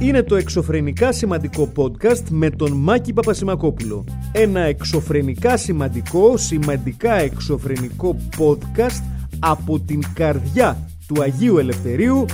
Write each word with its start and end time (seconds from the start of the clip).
είναι 0.00 0.22
το 0.22 0.36
εξωφρενικά 0.36 1.12
σημαντικό 1.12 1.72
podcast 1.76 2.22
με 2.30 2.50
τον 2.50 2.72
Μάκη 2.72 3.12
Παπασημακόπουλο. 3.12 4.04
Ένα 4.32 4.60
εξωφρενικά 4.60 5.56
σημαντικό, 5.56 6.36
σημαντικά 6.36 7.12
εξωφρενικό 7.12 8.16
podcast 8.38 9.02
από 9.38 9.80
την 9.80 10.02
καρδιά 10.14 10.88
του 11.06 11.22
Αγίου 11.22 11.58
Ελευθερίου 11.58 12.24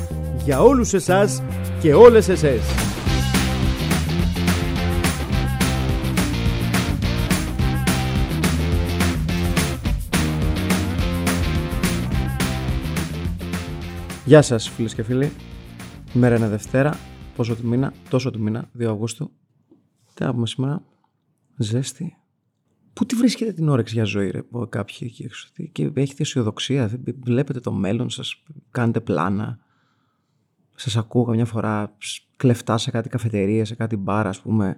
για 0.44 0.62
όλους 0.62 0.92
εσάς 0.92 1.42
και 1.80 1.94
όλες 1.94 2.28
εσές. 2.28 2.60
Γεια 14.24 14.42
σας 14.42 14.68
φίλες 14.68 14.94
και 14.94 15.02
φίλοι. 15.02 15.32
Η 16.14 16.18
μέρα 16.18 16.36
είναι 16.36 16.48
Δευτέρα. 16.48 16.98
Πόσο 17.36 17.56
του 17.56 17.66
μήνα, 17.66 17.92
τόσο 18.10 18.30
του 18.30 18.40
μήνα, 18.40 18.70
2 18.78 18.84
Αυγούστου. 18.84 19.30
Τι 20.14 20.24
να 20.24 20.32
πούμε 20.32 20.46
σήμερα. 20.46 20.82
Ζέστη. 21.56 22.16
Πού 22.92 23.06
τη 23.06 23.16
βρίσκετε 23.16 23.52
την 23.52 23.68
όρεξη 23.68 23.94
για 23.94 24.04
ζωή, 24.04 24.30
ρε, 24.30 24.42
κάποιοι 24.68 24.96
εκεί 25.00 25.22
έξω. 25.22 25.48
Και 25.72 25.90
έχετε 25.94 26.22
αισιοδοξία, 26.22 27.00
βλέπετε 27.22 27.60
το 27.60 27.72
μέλλον 27.72 28.10
σας, 28.10 28.42
κάνετε 28.70 29.00
πλάνα. 29.00 29.58
Σας 30.74 30.96
ακούω 30.96 31.24
καμιά 31.24 31.44
φορά 31.44 31.96
κλεφτά 32.36 32.78
σε 32.78 32.90
κάτι 32.90 33.08
καφετερία, 33.08 33.64
σε 33.64 33.74
κάτι 33.74 33.96
μπάρα, 33.96 34.28
ας 34.28 34.40
πούμε. 34.40 34.76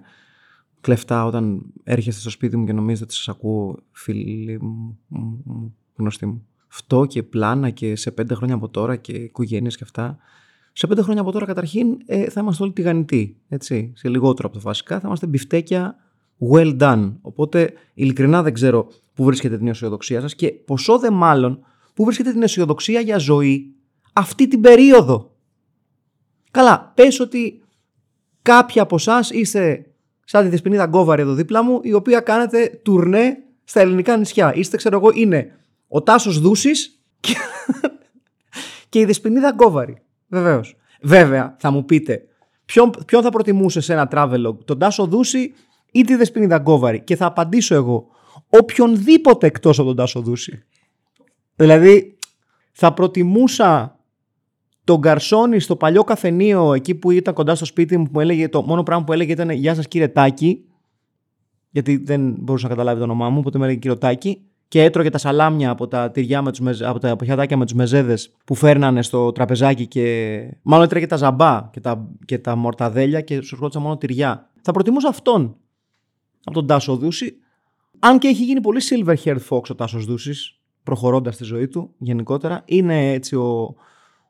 Κλεφτά 0.81 1.25
όταν 1.25 1.61
έρχεστε 1.83 2.21
στο 2.21 2.29
σπίτι 2.29 2.57
μου 2.57 2.65
και 2.65 2.73
νομίζετε 2.73 3.03
ότι 3.03 3.13
σας 3.13 3.29
ακούω, 3.29 3.79
φίλοι 3.91 4.61
μου, 4.61 4.99
γνωστοί 5.95 6.25
μου. 6.25 6.47
Αυτό 6.71 7.05
και 7.05 7.23
πλάνα 7.23 7.69
και 7.69 7.95
σε 7.95 8.11
πέντε 8.11 8.33
χρόνια 8.33 8.55
από 8.55 8.69
τώρα 8.69 8.95
και 8.95 9.13
οικογένειες 9.13 9.77
και 9.77 9.83
αυτά. 9.83 10.17
Σε 10.73 10.87
πέντε 10.87 11.01
χρόνια 11.01 11.21
από 11.21 11.31
τώρα, 11.31 11.45
καταρχήν, 11.45 11.97
ε, 12.05 12.29
θα 12.29 12.41
είμαστε 12.41 12.63
όλοι 12.63 12.71
τηγανιτοί. 12.71 13.37
Έτσι, 13.49 13.93
σε 13.95 14.09
λιγότερο 14.09 14.47
από 14.47 14.57
το 14.57 14.63
βασικά. 14.63 14.99
Θα 14.99 15.07
είμαστε 15.07 15.27
μπιφτέκια 15.27 15.95
well 16.51 16.79
done. 16.79 17.13
Οπότε, 17.21 17.73
ειλικρινά 17.93 18.43
δεν 18.43 18.53
ξέρω 18.53 18.87
πού 19.13 19.23
βρίσκεται 19.23 19.57
την 19.57 19.67
αισιοδοξία 19.67 20.21
σας 20.21 20.35
και 20.35 20.51
ποσό 20.51 20.97
δε 20.97 21.09
μάλλον 21.09 21.65
πού 21.93 22.03
βρίσκεται 22.03 22.31
την 22.31 22.41
αισιοδοξία 22.41 22.99
για 22.99 23.17
ζωή 23.17 23.73
αυτή 24.13 24.47
την 24.47 24.61
περίοδο. 24.61 25.35
Καλά, 26.51 26.91
πες 26.95 27.19
ότι 27.19 27.61
κάποιοι 28.41 28.81
από 28.81 28.95
εσάς 28.95 29.29
είστε 29.29 29.85
σαν 30.23 30.43
τη 30.43 30.49
Δεσποινίδα 30.49 30.85
Γκόβαρη 30.85 31.21
εδώ 31.21 31.33
δίπλα 31.33 31.63
μου, 31.63 31.79
η 31.83 31.93
οποία 31.93 32.19
κάνετε 32.19 32.79
τουρνέ 32.83 33.37
στα 33.63 33.79
ελληνικά 33.79 34.17
νησιά. 34.17 34.53
Είστε, 34.55 34.77
ξέρω 34.77 34.97
εγώ, 34.97 35.11
είναι 35.13 35.59
ο 35.87 36.01
Τάσος 36.01 36.39
Δούσης 36.39 36.99
και... 37.19 37.35
και 38.89 38.99
η 38.99 39.05
Δεσποινίδα 39.05 39.49
Γκόβαρη. 39.49 40.01
Βεβαίως. 40.29 40.75
Βέβαια, 41.01 41.55
θα 41.59 41.71
μου 41.71 41.85
πείτε, 41.85 42.23
ποιον, 42.65 42.91
ποιον 43.05 43.21
θα 43.21 43.29
προτιμούσε 43.29 43.81
σε 43.81 43.93
ένα 43.93 44.07
travelog, 44.11 44.65
τον 44.65 44.79
Τάσο 44.79 45.05
Δούση 45.05 45.53
ή 45.91 46.01
τη 46.01 46.15
Δεσποινίδα 46.15 46.57
Γκόβαρη. 46.57 47.01
Και 47.03 47.15
θα 47.15 47.25
απαντήσω 47.25 47.75
εγώ, 47.75 48.07
οποιονδήποτε 48.49 49.47
εκτός 49.47 49.79
από 49.79 49.87
τον 49.87 49.97
Τάσο 49.97 50.21
Δούση. 50.21 50.63
Δηλαδή, 51.55 52.17
θα 52.71 52.93
προτιμούσα 52.93 53.99
τον 54.83 54.99
Γκαρσόνι 54.99 55.59
στο 55.59 55.75
παλιό 55.75 56.03
καφενείο 56.03 56.73
εκεί 56.73 56.95
που 56.95 57.11
ήταν 57.11 57.33
κοντά 57.33 57.55
στο 57.55 57.65
σπίτι 57.65 57.97
μου 57.97 58.09
που 58.11 58.19
έλεγε, 58.19 58.49
το 58.49 58.61
μόνο 58.61 58.83
πράγμα 58.83 59.03
που 59.03 59.13
έλεγε 59.13 59.31
ήταν 59.31 59.49
Γεια 59.49 59.75
σας 59.75 59.87
κύριε 59.87 60.07
Τάκη. 60.07 60.63
Γιατί 61.71 61.97
δεν 61.97 62.35
μπορούσα 62.39 62.67
να 62.67 62.73
καταλάβει 62.73 62.97
το 62.97 63.03
όνομά 63.03 63.29
μου, 63.29 63.39
οπότε 63.39 63.57
με 63.57 63.65
έλεγε 63.65 63.79
κύριο 63.79 63.97
Τάκη 63.97 64.48
και 64.69 64.83
έτρωγε 64.83 65.09
τα 65.09 65.17
σαλάμια 65.17 65.69
από 65.69 65.87
τα 65.87 66.11
τυριά 66.11 66.41
με 66.41 66.51
τους 66.51 66.81
από 66.81 66.99
τα 66.99 67.15
πιατάκια 67.15 67.57
με 67.57 67.65
τους 67.65 67.73
μεζέδες 67.73 68.35
που 68.45 68.55
φέρνανε 68.55 69.01
στο 69.01 69.31
τραπεζάκι 69.31 69.87
και 69.87 70.57
μάλλον 70.61 70.85
έτρωγε 70.85 71.07
τα 71.07 71.15
ζαμπά 71.15 71.69
και 71.71 71.79
τα, 71.79 72.07
και 72.25 72.37
τα 72.37 72.55
μορταδέλια 72.55 73.21
και 73.21 73.41
σου 73.41 73.55
σκότωσα 73.55 73.79
μόνο 73.79 73.97
τυριά. 73.97 74.49
Θα 74.61 74.71
προτιμούσα 74.71 75.07
αυτόν 75.07 75.55
από 76.43 76.55
τον 76.55 76.67
Τάσο 76.67 76.95
Δούση. 76.95 77.35
Αν 77.99 78.19
και 78.19 78.27
έχει 78.27 78.43
γίνει 78.43 78.61
πολύ 78.61 78.81
silver 78.89 79.15
haired 79.23 79.47
fox 79.49 79.61
ο 79.69 79.75
Τάσος 79.75 80.05
Δούσης 80.05 80.59
προχωρώντας 80.83 81.37
τη 81.37 81.43
ζωή 81.43 81.67
του 81.67 81.93
γενικότερα. 81.97 82.61
Είναι 82.65 83.11
έτσι 83.11 83.35
ο, 83.35 83.75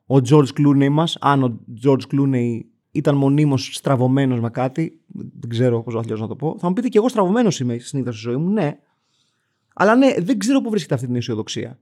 ο 0.06 0.16
George 0.30 0.48
Clooney 0.58 0.88
μας. 0.88 1.16
Αν 1.20 1.42
ο 1.42 1.60
George 1.84 2.02
Clooney 2.12 2.60
ήταν 2.90 3.16
μονίμως 3.16 3.70
στραβωμένος 3.72 4.40
με 4.40 4.50
κάτι, 4.50 5.00
δεν 5.40 5.48
ξέρω 5.48 5.82
πώς 5.82 5.94
να 5.94 6.26
το 6.28 6.36
πω. 6.36 6.56
Θα 6.58 6.68
μου 6.68 6.72
πείτε 6.72 6.88
και 6.88 6.98
εγώ 6.98 7.08
στραβωμένος 7.08 7.60
είμαι 7.60 7.78
συνήθως 7.78 8.14
στη 8.18 8.28
ζωή 8.28 8.36
μου. 8.36 8.50
Ναι, 8.50 8.78
αλλά 9.74 9.96
ναι, 9.96 10.14
δεν 10.18 10.38
ξέρω 10.38 10.60
πού 10.60 10.70
βρίσκεται 10.70 10.94
αυτή 10.94 11.06
την 11.06 11.16
αισιοδοξία. 11.16 11.78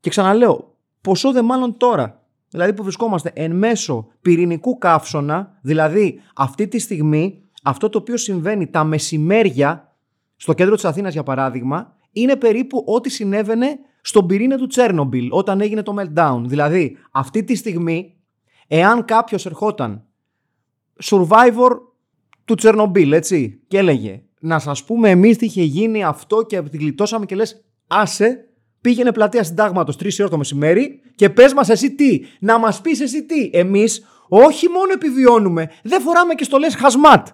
Και 0.00 0.10
ξαναλέω, 0.10 0.76
ποσό 1.00 1.32
δε 1.32 1.42
μάλλον 1.42 1.76
τώρα. 1.76 2.22
Δηλαδή 2.48 2.74
που 2.74 2.82
βρισκόμαστε 2.82 3.30
εν 3.34 3.56
μέσω 3.56 4.06
πυρηνικού 4.20 4.78
καύσωνα, 4.78 5.58
δηλαδή 5.62 6.20
αυτή 6.34 6.68
τη 6.68 6.78
στιγμή 6.78 7.42
αυτό 7.62 7.88
το 7.88 7.98
οποίο 7.98 8.16
συμβαίνει 8.16 8.66
τα 8.66 8.84
μεσημέρια 8.84 9.96
στο 10.36 10.52
κέντρο 10.52 10.74
της 10.74 10.84
Αθήνας 10.84 11.12
για 11.12 11.22
παράδειγμα, 11.22 11.96
είναι 12.12 12.36
περίπου 12.36 12.84
ό,τι 12.86 13.10
συνέβαινε 13.10 13.78
στον 14.00 14.26
πυρήνα 14.26 14.56
του 14.56 14.66
Τσέρνομπιλ 14.66 15.28
όταν 15.30 15.60
έγινε 15.60 15.82
το 15.82 15.94
meltdown. 15.98 16.42
Δηλαδή 16.44 16.96
αυτή 17.12 17.44
τη 17.44 17.54
στιγμή, 17.54 18.16
εάν 18.66 19.04
κάποιος 19.04 19.46
ερχόταν 19.46 20.04
survivor 21.04 21.70
του 22.44 22.54
Τσέρνομπιλ, 22.54 23.12
έτσι, 23.12 23.62
και 23.68 23.78
έλεγε 23.78 24.22
να 24.44 24.58
σας 24.58 24.84
πούμε 24.84 25.10
εμείς 25.10 25.36
τι 25.36 25.44
είχε 25.44 25.62
γίνει 25.62 26.04
αυτό 26.04 26.42
και 26.42 26.62
την 26.62 26.80
γλιτώσαμε 26.80 27.26
και 27.26 27.34
λες 27.34 27.64
άσε 27.86 28.48
πήγαινε 28.80 29.12
πλατεία 29.12 29.42
συντάγματος 29.42 29.96
3 29.96 30.08
ώρα 30.20 30.28
το 30.28 30.36
μεσημέρι 30.36 31.00
και 31.14 31.30
πες 31.30 31.52
μας 31.52 31.68
εσύ 31.68 31.94
τι, 31.94 32.20
να 32.40 32.58
μας 32.58 32.80
πεις 32.80 33.00
εσύ 33.00 33.24
τι. 33.24 33.50
Εμείς 33.52 34.06
όχι 34.28 34.68
μόνο 34.68 34.92
επιβιώνουμε, 34.92 35.70
δεν 35.82 36.00
φοράμε 36.00 36.34
και 36.34 36.44
στολές 36.44 36.74
χασμάτ. 36.74 37.28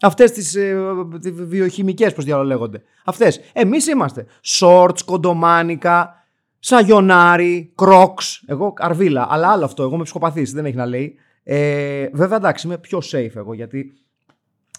Αυτές 0.00 0.30
τις 0.30 0.54
ε, 0.54 0.76
βιοχημικές 1.22 2.12
πώς 2.12 2.24
διαλέγονται. 2.24 2.82
Αυτές. 3.04 3.40
Εμείς 3.52 3.86
είμαστε 3.86 4.26
shorts, 4.44 4.98
κοντομάνικα, 5.04 6.26
σαγιονάρι, 6.58 7.72
κρόξ. 7.74 8.42
Εγώ 8.46 8.72
αρβίλα, 8.76 9.26
αλλά 9.30 9.48
άλλο 9.48 9.64
αυτό. 9.64 9.82
Εγώ 9.82 9.94
είμαι 9.94 10.02
ψυχοπαθής, 10.02 10.52
δεν 10.52 10.64
έχει 10.64 10.76
να 10.76 10.86
λέει. 10.86 11.14
Ε, 11.42 12.08
βέβαια 12.12 12.36
εντάξει 12.36 12.66
είμαι 12.66 12.78
πιο 12.78 12.98
safe 13.12 13.34
εγώ 13.34 13.54
γιατί 13.54 13.92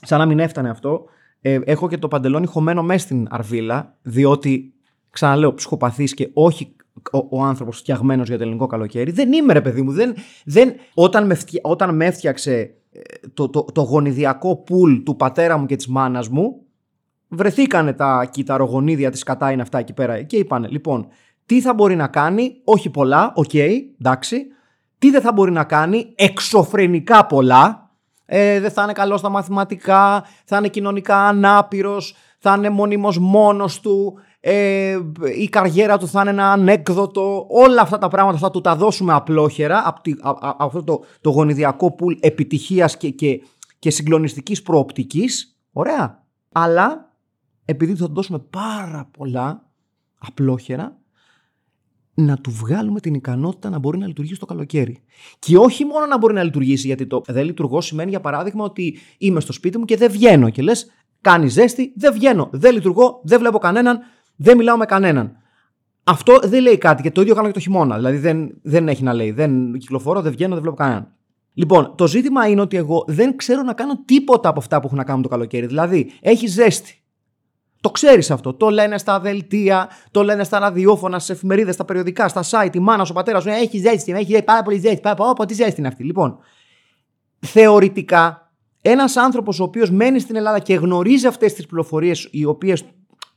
σαν 0.02 0.20
να 0.20 0.26
μην 0.26 0.40
έφτανε 0.40 0.70
αυτό 0.70 1.06
ε, 1.42 1.60
έχω 1.66 1.88
και 1.88 1.98
το 1.98 2.08
παντελόνι 2.08 2.46
χωμένο 2.46 2.84
μέσα 2.84 3.00
στην 3.00 3.28
αρβίλα, 3.30 3.98
διότι 4.02 4.74
ξαναλέω 5.10 5.54
ψυχοπαθής 5.54 6.14
και 6.14 6.30
όχι 6.34 6.76
ο, 7.12 7.18
ο 7.30 7.44
άνθρωπος 7.44 7.78
φτιαγμένος 7.78 8.28
για 8.28 8.38
το 8.38 8.44
ελληνικό 8.44 8.68
καλοκαίρι. 8.68 9.12
Δεν 9.12 9.34
είμαι 9.34 9.54
ρε 9.54 9.62
παιδί 9.62 9.82
μου. 9.82 9.92
Δεν, 9.92 10.16
δεν, 10.46 10.74
όταν, 10.94 11.26
με 11.26 11.38
όταν 11.62 11.96
με 11.96 12.06
έφτιαξε 12.06 12.74
ε, 12.92 13.00
το, 13.34 13.50
το, 13.50 13.64
το 13.64 13.82
γονιδιακό 13.82 14.56
πουλ 14.56 14.98
του 15.04 15.16
πατέρα 15.16 15.58
μου 15.58 15.66
και 15.66 15.76
της 15.76 15.88
μάνας 15.88 16.30
μου, 16.30 16.62
βρεθήκανε 17.28 17.94
τα 17.94 18.30
κυτταρογονίδια 18.32 19.12
τι 19.12 19.24
σκατά 19.24 19.52
είναι 19.52 19.62
αυτά 19.62 19.78
εκεί 19.78 19.94
πέρα 19.94 20.22
και 20.22 20.38
είπανε 20.38 20.68
λοιπόν 20.68 21.08
τι 21.46 21.62
θα 21.62 21.74
μπορεί 21.74 21.96
να 21.96 22.08
κάνει, 22.08 22.62
όχι 22.64 22.90
πολλά, 22.90 23.32
OK, 23.36 23.50
okay, 23.54 23.80
εντάξει, 24.00 24.48
τι 24.98 25.10
δεν 25.10 25.22
θα 25.22 25.32
μπορεί 25.32 25.52
να 25.52 25.64
κάνει, 25.64 26.14
εξωφρενικά 26.16 27.26
πολλά, 27.26 27.87
ε, 28.30 28.60
δεν 28.60 28.72
θα 28.72 28.84
είναι 28.84 28.94
καλός 28.94 29.20
στα 29.20 29.30
μαθηματικά, 29.30 30.26
θα 30.46 30.58
είναι 30.58 30.68
κοινωνικά 30.68 31.28
ανάπηρος, 31.28 32.16
θα 32.40 32.54
είναι 32.58 32.70
μονίμως 32.70 33.18
μόνος 33.20 33.80
του, 33.80 34.20
ε, 34.40 35.00
η 35.38 35.50
καριέρα 35.50 35.98
του 35.98 36.08
θα 36.08 36.22
είναι 36.22 36.30
ένα 36.30 36.52
ανέκδοτο. 36.52 37.46
Όλα 37.50 37.82
αυτά 37.82 37.98
τα 37.98 38.08
πράγματα 38.08 38.38
θα 38.38 38.52
του 38.52 38.62
τα 38.62 38.76
δώσουμε 38.76 39.14
απλόχερα 39.14 39.84
από, 39.86 40.02
αυτό 40.58 40.84
το, 40.84 41.04
το 41.22 41.30
γονιδιακό 41.30 41.92
pool 41.92 42.16
επιτυχίας 42.20 42.98
και, 42.98 43.10
και, 43.10 43.42
και 43.80 43.90
συγκλονιστικής 43.90 44.62
προοπτικής. 44.62 45.58
Ωραία. 45.72 46.24
Αλλά 46.52 47.14
επειδή 47.66 47.96
θα 47.96 48.08
του 48.08 48.14
δώσουμε 48.14 48.40
πάρα 48.40 49.10
πολλά 49.18 49.64
απλόχερα, 50.18 50.98
να 52.20 52.38
του 52.38 52.52
βγάλουμε 52.52 53.00
την 53.00 53.14
ικανότητα 53.14 53.70
να 53.70 53.80
μπορεί 53.80 53.98
να 53.98 54.08
λειτουργήσει 54.08 54.40
το 54.40 54.46
καλοκαίρι. 54.46 55.04
Και 55.40 55.58
όχι 55.58 55.86
μόνο 55.86 56.06
να 56.06 56.18
μπορεί 56.18 56.34
να 56.34 56.44
λειτουργήσει, 56.44 56.88
γιατί 56.88 57.08
το 57.08 57.22
δεν 57.28 57.46
λειτουργώ 57.46 57.82
σημαίνει 57.82 58.10
για 58.10 58.20
παράδειγμα 58.20 58.64
ότι 58.64 58.98
είμαι 59.18 59.40
στο 59.40 59.54
σπίτι 59.54 59.78
μου 59.78 59.86
και 59.86 59.98
δεν 59.98 60.12
βγαίνω. 60.12 60.50
Και 60.50 60.62
λες, 60.62 60.92
κάνει 61.22 61.48
ζέστη, 61.48 61.94
δεν 61.96 62.14
βγαίνω, 62.14 62.50
δεν 62.52 62.74
λειτουργώ, 62.74 63.22
δεν 63.24 63.40
βλέπω 63.40 63.58
κανέναν, 63.58 64.00
δεν 64.36 64.58
μιλάω 64.58 64.78
με 64.78 64.86
κανέναν. 64.86 65.38
Αυτό 66.04 66.40
δεν 66.44 66.62
λέει 66.62 66.78
κάτι 66.78 67.02
και 67.02 67.12
το 67.12 67.22
ίδιο 67.22 67.36
κάνω 67.36 67.48
και 67.48 67.54
το 67.54 67.60
χειμώνα. 67.60 67.96
Δηλαδή 67.96 68.18
δεν, 68.18 68.58
δεν 68.62 68.88
έχει 68.88 69.04
να 69.04 69.14
λέει. 69.14 69.32
Δεν 69.32 69.78
κυκλοφορώ, 69.78 70.22
δεν 70.22 70.32
βγαίνω, 70.32 70.54
δεν 70.54 70.62
βλέπω 70.62 70.78
κανέναν. 70.78 71.12
Λοιπόν, 71.54 71.96
το 71.96 72.08
ζήτημα 72.08 72.48
είναι 72.48 72.62
ότι 72.62 72.78
εγώ 72.78 73.04
δεν 73.08 73.36
ξέρω 73.36 73.62
να 73.62 73.74
κάνω 73.74 74.04
τίποτα 74.06 74.50
από 74.50 74.60
αυτά 74.60 74.80
που 74.80 74.86
έχουν 74.86 74.98
να 74.98 75.04
κάνουν 75.04 75.22
το 75.22 75.30
καλοκαίρι. 75.30 75.66
Δηλαδή, 75.66 76.12
έχει 76.22 76.48
ζέστη. 76.48 77.02
Το 77.82 77.90
ξέρεις 77.90 78.32
αυτό. 78.32 78.54
Το 78.54 78.70
λένε 78.70 78.98
στα 78.98 79.20
δελτία, 79.20 79.90
το 80.12 80.24
λένε 80.24 80.44
στα 80.44 80.60
ραδιόφωνα, 80.60 81.20
στις 81.20 81.36
εφημερίδες, 81.36 81.74
στα 81.74 81.86
περιοδικά, 81.86 82.28
στα 82.28 82.44
site. 82.50 82.76
Η 82.76 82.80
μάνα, 82.80 83.06
ο 83.10 83.14
πατέρας 83.14 83.44
σου 83.44 83.50
έχει 83.50 83.78
ζέστη, 83.78 84.12
έχει 84.12 84.44
πάρα 84.44 84.64
πολύ 84.64 84.78
ζέστη. 84.78 85.00
Πάρα, 85.00 85.34
πω, 85.34 85.46
τι 85.46 85.54
ζέστη 85.54 85.80
είναι 85.80 85.88
αυτή. 85.88 86.04
Λοιπόν, 86.04 86.38
θεωρητικά, 87.40 88.52
ένας 88.82 89.16
άνθρωπος 89.16 89.60
ο 89.60 89.64
οποίος 89.64 89.92
μένει 89.92 90.20
στην 90.20 90.36
Ελλάδα 90.36 90.60
και 90.60 90.76
γνωρίζει 90.76 91.28
αυτές 91.28 91.54
τις 91.54 91.66
πληροφορίες, 91.66 92.28
οι 92.32 92.46
οποίες 92.46 92.86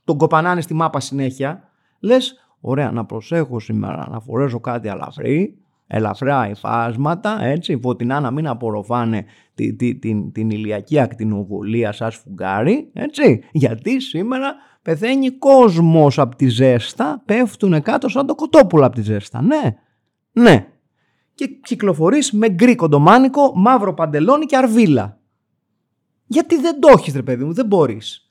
τον 0.05 0.19
κοπανάνε 0.19 0.61
στη 0.61 0.75
μάπα 0.75 1.01
συνέχεια, 1.01 1.69
λες, 2.01 2.35
ωραία, 2.61 2.91
να 2.91 3.05
προσέχω 3.05 3.61
σήμερα 3.61 4.09
να 4.11 4.21
φορέσω 4.21 4.61
κάτι 4.61 4.89
αλαφρύ, 4.89 5.59
ελαφρά 5.93 6.49
υφάσματα, 6.49 7.43
έτσι, 7.43 7.79
φωτεινά 7.83 8.21
να 8.21 8.31
μην 8.31 8.47
απορροφάνε 8.47 9.25
τη, 9.55 9.75
τη, 9.75 9.99
την, 9.99 10.33
την 10.33 10.51
ηλιακή 10.51 11.01
ακτινοβολία 11.01 11.93
σας 11.93 12.17
φουγγάρι, 12.17 12.91
έτσι, 12.93 13.43
γιατί 13.53 14.01
σήμερα 14.01 14.55
πεθαίνει 14.83 15.31
κόσμος 15.31 16.19
από 16.19 16.37
τη 16.37 16.49
ζέστα, 16.49 17.23
πέφτουν 17.25 17.83
κάτω 17.83 18.09
σαν 18.09 18.27
το 18.27 18.35
κοτόπουλο 18.35 18.87
από 18.87 18.95
τη 18.95 19.03
ζέστα, 19.03 19.43
ναι, 19.43 19.77
ναι. 20.33 20.67
Και 21.35 21.47
κυκλοφορείς 21.63 22.33
με 22.33 22.49
γκρι 22.49 22.75
κοντομάνικο, 22.75 23.53
μαύρο 23.55 23.95
παντελόνι 23.95 24.47
και 24.47 24.57
αρβίλα. 24.57 25.19
Γιατί 26.27 26.61
δεν 26.61 26.81
το 26.81 26.89
έχεις 26.97 27.15
ρε 27.15 27.23
παιδί 27.23 27.45
μου, 27.45 27.53
δεν 27.53 27.67
μπορείς. 27.67 28.30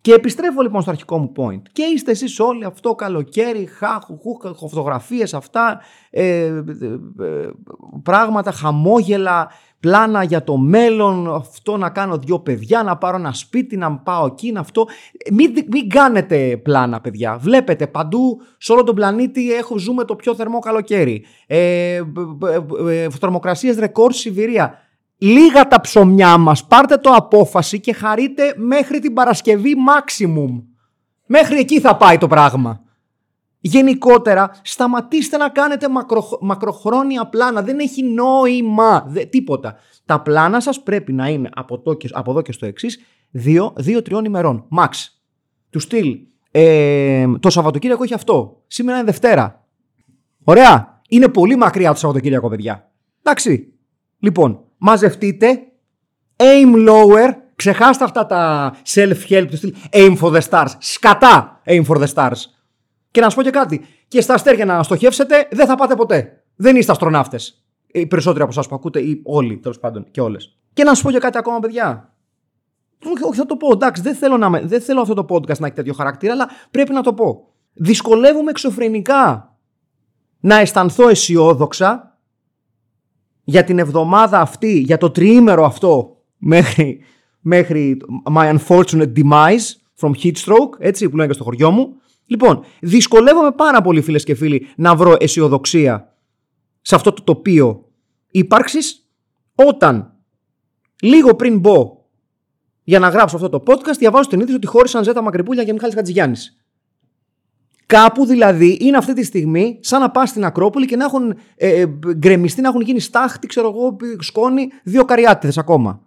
Και 0.00 0.12
επιστρέφω 0.12 0.62
λοιπόν 0.62 0.80
στο 0.80 0.90
αρχικό 0.90 1.18
μου 1.18 1.32
point. 1.36 1.62
Και 1.72 1.82
είστε 1.82 2.10
εσείς 2.10 2.40
όλοι 2.40 2.64
αυτό 2.64 2.94
καλοκαίρι, 2.94 3.66
χαχουχού, 3.66 4.38
φωτογραφίες 4.54 5.34
αυτά, 5.34 5.80
ε, 6.10 6.22
ε, 6.22 6.54
ε, 7.20 7.50
πράγματα, 8.02 8.52
χαμόγελα, 8.52 9.50
πλάνα 9.80 10.22
για 10.22 10.44
το 10.44 10.56
μέλλον, 10.56 11.34
αυτό 11.34 11.76
να 11.76 11.90
κάνω 11.90 12.18
δυο 12.18 12.40
παιδιά, 12.40 12.82
να 12.82 12.96
πάρω 12.96 13.16
ένα 13.16 13.32
σπίτι, 13.32 13.76
να 13.76 13.96
πάω 13.96 14.26
εκεί, 14.26 14.52
να 14.52 14.60
αυτό. 14.60 14.86
Μην, 15.32 15.52
μην 15.70 15.88
κάνετε 15.88 16.56
πλάνα 16.56 17.00
παιδιά. 17.00 17.36
Βλέπετε 17.36 17.86
παντού 17.86 18.40
σε 18.58 18.72
όλο 18.72 18.82
τον 18.82 18.94
πλανήτη 18.94 19.52
έχω, 19.52 19.78
ζούμε 19.78 20.04
το 20.04 20.16
πιο 20.16 20.34
θερμό 20.34 20.58
καλοκαίρι. 20.58 21.24
Ε, 21.46 21.94
ε, 21.94 22.02
ε, 22.88 23.10
θερμοκρασίες 23.10 23.76
ρεκόρ 23.76 24.12
Σιβηρία 24.12 24.78
λίγα 25.20 25.68
τα 25.68 25.80
ψωμιά 25.80 26.38
μας, 26.38 26.66
πάρτε 26.66 26.96
το 26.96 27.10
απόφαση 27.10 27.80
και 27.80 27.92
χαρείτε 27.92 28.54
μέχρι 28.56 28.98
την 28.98 29.12
Παρασκευή 29.12 29.74
maximum. 29.88 30.62
Μέχρι 31.26 31.58
εκεί 31.58 31.80
θα 31.80 31.96
πάει 31.96 32.18
το 32.18 32.26
πράγμα. 32.26 32.82
Γενικότερα, 33.60 34.50
σταματήστε 34.62 35.36
να 35.36 35.48
κάνετε 35.48 35.86
μακροχρόνια 36.40 37.26
πλάνα. 37.26 37.62
Δεν 37.62 37.78
έχει 37.78 38.02
νόημα. 38.02 39.04
Δε, 39.08 39.24
τίποτα. 39.24 39.76
Τα 40.04 40.20
πλάνα 40.20 40.60
σας 40.60 40.82
πρέπει 40.82 41.12
να 41.12 41.28
είναι 41.28 41.48
από, 41.54 41.80
το 41.80 41.94
και, 41.94 42.08
από 42.12 42.30
εδώ 42.30 42.42
και 42.42 42.52
στο 42.52 42.66
εξής 42.66 43.00
δύο-τριών 43.74 44.24
ημερών. 44.24 44.68
Max. 44.78 44.88
Του 45.70 45.78
στυλ. 45.78 46.18
Ε, 46.50 47.26
το 47.40 47.50
Σαββατοκύριακο 47.50 48.02
έχει 48.02 48.14
αυτό. 48.14 48.62
Σήμερα 48.66 48.96
είναι 48.96 49.06
Δευτέρα. 49.06 49.66
Ωραία. 50.44 51.00
Είναι 51.08 51.28
πολύ 51.28 51.56
μακριά 51.56 51.92
το 51.92 51.98
Σαββατοκύριακο, 51.98 52.48
παιδιά. 52.48 52.90
Εντάξει. 53.22 53.72
Λοιπόν, 54.18 54.64
μαζευτείτε, 54.80 55.58
aim 56.36 56.88
lower, 56.88 57.32
ξεχάστε 57.54 58.04
αυτά 58.04 58.26
τα 58.26 58.72
self-help 58.94 59.46
του 59.50 59.56
στυλ, 59.56 59.74
aim 59.92 60.16
for 60.18 60.32
the 60.32 60.40
stars, 60.50 60.70
σκατά 60.78 61.60
aim 61.66 61.84
for 61.84 61.96
the 61.96 62.06
stars. 62.14 62.38
Και 63.10 63.20
να 63.20 63.30
σου 63.30 63.36
πω 63.36 63.42
και 63.42 63.50
κάτι, 63.50 63.84
και 64.08 64.20
στα 64.20 64.34
αστέρια 64.34 64.64
να 64.64 64.82
στοχεύσετε 64.82 65.48
δεν 65.50 65.66
θα 65.66 65.74
πάτε 65.74 65.94
ποτέ. 65.94 66.42
Δεν 66.56 66.76
είστε 66.76 66.92
αστροναύτες. 66.92 67.64
Οι 67.86 68.06
περισσότεροι 68.06 68.42
από 68.42 68.50
εσάς 68.52 68.68
που 68.68 68.74
ακούτε, 68.74 69.00
ή 69.00 69.20
όλοι 69.24 69.58
τέλος 69.58 69.78
πάντων 69.78 70.06
και 70.10 70.20
όλες. 70.20 70.58
Και 70.72 70.84
να 70.84 70.94
σου 70.94 71.02
πω 71.02 71.10
και 71.10 71.18
κάτι 71.18 71.38
ακόμα, 71.38 71.58
παιδιά. 71.58 72.14
Όχι, 73.20 73.38
θα 73.38 73.46
το 73.46 73.56
πω. 73.56 73.68
Εντάξει, 73.72 74.02
δεν 74.02 74.14
θέλω, 74.14 74.36
να, 74.36 74.50
δεν 74.50 74.80
θέλω 74.80 75.00
αυτό 75.00 75.14
το 75.14 75.26
podcast 75.28 75.58
να 75.58 75.66
έχει 75.66 75.74
τέτοιο 75.74 75.92
χαρακτήρα, 75.92 76.32
αλλά 76.32 76.48
πρέπει 76.70 76.92
να 76.92 77.02
το 77.02 77.14
πω. 77.14 77.48
Δυσκολεύομαι 77.72 78.50
εξωφρενικά 78.50 79.54
να 80.40 80.56
αισθανθώ 80.56 81.08
αισιόδοξα 81.08 82.09
για 83.44 83.64
την 83.64 83.78
εβδομάδα 83.78 84.40
αυτή, 84.40 84.78
για 84.78 84.98
το 84.98 85.10
τριήμερο 85.10 85.64
αυτό 85.64 86.16
μέχρι, 86.36 87.00
μέχρι 87.40 87.96
my 88.32 88.58
unfortunate 88.58 89.12
demise 89.16 89.66
from 90.00 90.10
heat 90.22 90.32
stroke, 90.32 90.78
έτσι 90.78 91.08
που 91.08 91.16
λένε 91.16 91.28
και 91.28 91.34
στο 91.34 91.44
χωριό 91.44 91.70
μου. 91.70 91.94
Λοιπόν, 92.26 92.64
δυσκολεύομαι 92.80 93.50
πάρα 93.52 93.80
πολύ 93.80 94.00
φίλες 94.00 94.24
και 94.24 94.34
φίλοι 94.34 94.66
να 94.76 94.94
βρω 94.94 95.16
αισιοδοξία 95.18 96.16
σε 96.80 96.94
αυτό 96.94 97.12
το 97.12 97.22
τοπίο 97.22 97.84
ύπαρξης 98.30 99.08
όταν 99.54 100.14
λίγο 101.02 101.34
πριν 101.34 101.58
μπω 101.58 101.98
για 102.84 102.98
να 102.98 103.08
γράψω 103.08 103.36
αυτό 103.36 103.48
το 103.48 103.62
podcast 103.66 103.96
διαβάζω 103.98 104.28
την 104.28 104.40
είδηση 104.40 104.56
ότι 104.56 104.66
χώρισαν 104.66 105.04
Ζέτα 105.04 105.22
Μακρυπούλια 105.22 105.64
και 105.64 105.72
Μιχάλης 105.72 105.94
Χατζηγιάννης. 105.94 106.59
Κάπου 107.90 108.24
δηλαδή 108.26 108.78
είναι 108.80 108.96
αυτή 108.96 109.12
τη 109.12 109.24
στιγμή 109.24 109.78
σαν 109.82 110.00
να 110.00 110.10
πας 110.10 110.28
στην 110.28 110.44
Ακρόπολη 110.44 110.86
και 110.86 110.96
να 110.96 111.04
έχουν 111.04 111.34
ε, 111.56 111.80
ε, 111.80 111.86
γκρεμιστεί, 112.16 112.60
να 112.60 112.68
έχουν 112.68 112.80
γίνει 112.80 113.00
στάχτη, 113.00 113.46
ξέρω 113.46 113.68
εγώ, 113.68 113.96
σκόνη, 114.18 114.68
δύο 114.82 115.04
καριάτιδες 115.04 115.58
ακόμα. 115.58 116.00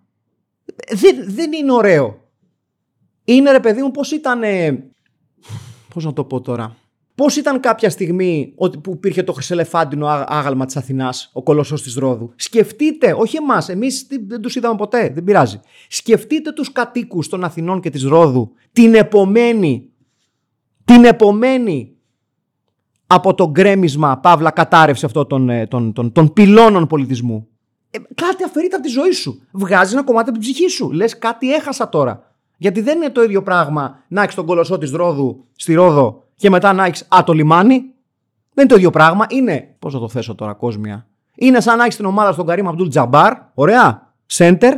Δεν, 0.89 1.15
δεν 1.27 1.51
είναι 1.53 1.71
ωραίο. 1.71 2.19
Είναι 3.23 3.51
ρε 3.51 3.59
παιδί 3.59 3.81
μου 3.81 3.91
πώς 3.91 4.11
ήταν... 4.11 4.43
Ε, 4.43 4.83
πώς 5.93 6.05
να 6.05 6.13
το 6.13 6.23
πω 6.23 6.41
τώρα. 6.41 6.75
Πώς 7.15 7.35
ήταν 7.35 7.59
κάποια 7.59 7.89
στιγμή 7.89 8.53
που 8.57 8.91
υπήρχε 8.91 9.23
το 9.23 9.33
χρυσελεφάντινο 9.33 10.07
άγαλμα 10.07 10.65
της 10.65 10.77
Αθηνάς, 10.77 11.29
ο 11.33 11.43
κολοσσός 11.43 11.81
της 11.81 11.95
Ρόδου. 11.95 12.33
Σκεφτείτε, 12.35 13.13
όχι 13.17 13.37
εμάς, 13.37 13.69
εμείς 13.69 14.07
δεν 14.27 14.41
τους 14.41 14.55
είδαμε 14.55 14.75
ποτέ, 14.75 15.11
δεν 15.13 15.23
πειράζει. 15.23 15.59
Σκεφτείτε 15.87 16.51
τους 16.51 16.71
κατοίκους 16.71 17.29
των 17.29 17.43
Αθηνών 17.43 17.79
και 17.79 17.89
της 17.89 18.03
Ρόδου 18.03 18.51
την 18.71 18.95
επομένη 18.95 19.92
την 20.93 21.05
επομένη 21.05 21.95
από 23.07 23.33
το 23.33 23.49
γκρέμισμα, 23.49 24.17
παύλα 24.17 24.51
κατάρρευση 24.51 25.05
αυτών 25.05 25.27
των, 25.27 25.49
ε, 25.49 25.67
των, 25.67 25.93
των, 25.93 26.11
των 26.11 26.33
πυλώνων 26.33 26.87
πολιτισμού. 26.87 27.47
Ε, 27.91 27.97
κάτι 28.15 28.43
αφαιρείται 28.43 28.75
από 28.75 28.85
τη 28.85 28.89
ζωή 28.89 29.11
σου. 29.11 29.41
Βγάζει 29.51 29.93
ένα 29.93 30.03
κομμάτι 30.03 30.29
από 30.29 30.39
την 30.39 30.49
ψυχή 30.49 30.69
σου. 30.69 30.91
Λες 30.91 31.17
κάτι 31.17 31.53
έχασα 31.53 31.89
τώρα. 31.89 32.31
Γιατί 32.57 32.81
δεν 32.81 32.97
είναι 32.97 33.09
το 33.09 33.23
ίδιο 33.23 33.43
πράγμα 33.43 33.99
να 34.07 34.21
έχεις 34.21 34.35
τον 34.35 34.45
κολοσσό 34.45 34.77
της 34.77 34.91
Ρόδου 34.91 35.45
στη 35.55 35.73
Ρόδο 35.73 36.23
και 36.35 36.49
μετά 36.49 36.73
να 36.73 36.85
έχεις 36.85 37.07
Α 37.15 37.23
το 37.25 37.33
λιμάνι. 37.33 37.75
Δεν 38.53 38.63
είναι 38.63 38.67
το 38.67 38.75
ίδιο 38.75 38.89
πράγμα. 38.89 39.25
Είναι. 39.29 39.75
Πώς 39.79 39.93
θα 39.93 39.99
το 39.99 40.09
θέσω 40.09 40.35
τώρα, 40.35 40.53
κόσμια. 40.53 41.07
Είναι 41.35 41.59
σαν 41.59 41.77
να 41.77 41.83
έχεις 41.83 41.95
την 41.95 42.05
ομάδα 42.05 42.31
στον 42.31 42.45
Καρύμ 42.45 42.67
Αμπτούλ 42.67 42.87
Τζαμπάρ. 42.87 43.33
Ωραία. 43.53 44.13
Σέντερ. 44.25 44.73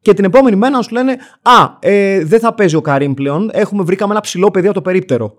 Και 0.00 0.14
την 0.14 0.24
επόμενη 0.24 0.56
μέρα 0.56 0.76
να 0.76 0.82
σου 0.82 0.92
λένε 0.92 1.16
Α, 1.42 1.76
ε, 1.78 2.24
δεν 2.24 2.40
θα 2.40 2.54
παίζει 2.54 2.76
ο 2.76 2.80
Καρύμ 2.80 3.14
πλέον. 3.14 3.50
Έχουμε 3.52 3.82
βρήκαμε 3.82 4.12
ένα 4.12 4.20
ψηλό 4.20 4.50
παιδί 4.50 4.66
από 4.66 4.74
το 4.74 4.82
περίπτερο. 4.82 5.34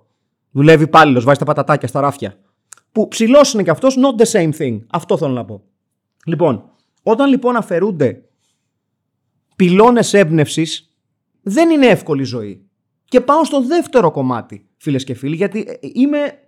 Δουλεύει 0.51 0.83
υπάλληλος, 0.83 1.23
βάζει 1.23 1.39
τα 1.39 1.45
πατατάκια 1.45 1.87
στα 1.87 1.99
ράφια. 1.99 2.39
Που 2.91 3.07
ψηλός 3.07 3.53
είναι 3.53 3.63
και 3.63 3.69
αυτός, 3.69 3.97
not 3.97 4.21
the 4.21 4.31
same 4.31 4.51
thing. 4.57 4.79
Αυτό 4.89 5.17
θέλω 5.17 5.33
να 5.33 5.45
πω. 5.45 5.63
Λοιπόν, 6.25 6.69
όταν 7.03 7.29
λοιπόν 7.29 7.55
αφαιρούνται 7.55 8.23
πυλώνες 9.55 10.13
έμπνευσης, 10.13 10.97
δεν 11.41 11.69
είναι 11.69 11.85
εύκολη 11.85 12.23
ζωή. 12.23 12.69
Και 13.05 13.21
πάω 13.21 13.43
στο 13.43 13.61
δεύτερο 13.61 14.11
κομμάτι, 14.11 14.67
φίλες 14.77 15.03
και 15.03 15.13
φίλοι, 15.13 15.35
γιατί 15.35 15.65
ε, 15.67 15.73
είμαι 15.93 16.39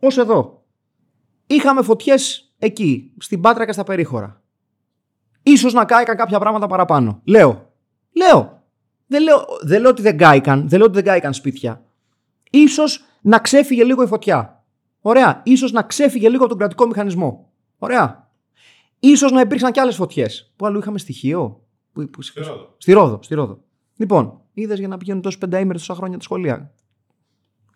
ως 0.00 0.18
εδώ. 0.18 0.64
Είχαμε 1.46 1.82
φωτιές 1.82 2.52
εκεί, 2.58 3.12
στην 3.18 3.40
Πάτρα 3.40 3.66
και 3.66 3.72
στα 3.72 3.84
περίχωρα. 3.84 4.42
Ίσως 5.42 5.72
να 5.72 5.84
κάηκαν 5.84 6.16
κάποια 6.16 6.38
πράγματα 6.38 6.66
παραπάνω. 6.66 7.20
Λέω. 7.24 7.72
Λέω. 8.12 8.62
Δεν 9.06 9.22
λέω, 9.22 9.44
δεν 9.60 9.80
λέω 9.80 9.90
ότι 9.90 10.02
δεν 10.02 10.16
κάηκαν, 10.16 10.68
δεν 10.68 10.78
λέω 10.78 10.86
ότι 10.86 10.96
δεν 10.96 11.04
κάηκαν 11.04 11.34
σπίτια. 11.34 11.84
Ίσως 12.50 13.04
να 13.22 13.38
ξέφυγε 13.38 13.84
λίγο 13.84 14.02
η 14.02 14.06
φωτιά. 14.06 14.64
Ωραία. 15.00 15.40
Ίσως 15.44 15.72
να 15.72 15.82
ξέφυγε 15.82 16.28
λίγο 16.28 16.46
τον 16.46 16.58
κρατικό 16.58 16.86
μηχανισμό. 16.86 17.52
Ωραία. 17.78 18.30
Ίσως 19.00 19.32
να 19.32 19.40
υπήρξαν 19.40 19.72
και 19.72 19.80
άλλες 19.80 19.96
φωτιές. 19.96 20.52
Πού 20.56 20.66
αλλού 20.66 20.78
είχαμε 20.78 20.98
στοιχείο. 20.98 21.64
Που, 21.92 22.10
που... 22.10 22.22
Στη, 22.22 22.40
Ρόδο. 22.40 22.74
στη 22.78 22.92
Ρόδο. 22.92 23.18
Στη 23.22 23.34
Ρόδο. 23.34 23.60
Λοιπόν, 23.96 24.40
είδες 24.52 24.78
για 24.78 24.88
να 24.88 24.96
πηγαίνουν 24.96 25.22
τόσο 25.22 25.38
πενταήμερε 25.38 25.78
τόσα 25.78 25.94
χρόνια 25.94 26.16
τα 26.16 26.22
σχολεία. 26.22 26.74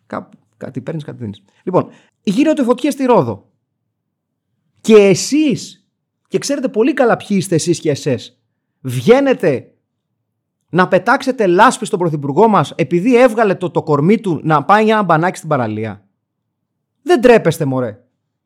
Κάπου, 0.07 0.39
κάτι 0.57 0.81
παίρνεις, 0.81 1.05
κάτι 1.05 1.19
δίνεις. 1.19 1.43
Λοιπόν, 1.63 1.89
γίνονται 2.23 2.63
φωτιές 2.63 2.93
στη 2.93 3.05
Ρόδο. 3.05 3.51
Και 4.81 4.95
εσείς, 4.95 5.89
και 6.29 6.39
ξέρετε 6.39 6.69
πολύ 6.69 6.93
καλά 6.93 7.17
ποιοι 7.17 7.29
είστε 7.31 7.55
εσείς 7.55 7.81
και 7.81 7.91
εσές, 7.91 8.41
βγαίνετε 8.81 9.74
να 10.75 10.89
πετάξετε 10.89 11.47
λάσπη 11.47 11.87
στον 11.87 11.99
πρωθυπουργό 11.99 12.49
μας 12.49 12.73
επειδή 12.77 13.17
έβγαλε 13.17 13.55
το, 13.55 13.71
το 13.71 13.83
κορμί 13.83 14.19
του 14.19 14.41
να 14.43 14.65
πάει 14.65 14.85
για 14.85 14.95
ένα 14.95 15.03
μπανάκι 15.03 15.37
στην 15.37 15.49
παραλία. 15.49 16.05
Δεν 17.03 17.21
τρέπεστε, 17.21 17.65
μωρέ. 17.65 17.99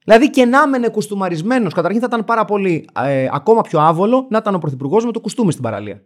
Δηλαδή 0.04 0.30
και 0.30 0.44
να 0.44 0.62
έμενε 0.62 0.88
κουστούμαρισμένο, 0.88 1.70
καταρχήν 1.70 2.00
θα 2.00 2.06
ήταν 2.08 2.24
πάρα 2.24 2.44
πολύ 2.44 2.88
ε, 3.04 3.28
ακόμα 3.32 3.60
πιο 3.60 3.80
άβολο 3.80 4.26
να 4.30 4.38
ήταν 4.38 4.54
ο 4.54 4.58
πρωθυπουργός 4.58 5.04
με 5.04 5.12
το 5.12 5.20
κουστούμι 5.20 5.50
στην 5.50 5.62
παραλία. 5.62 6.02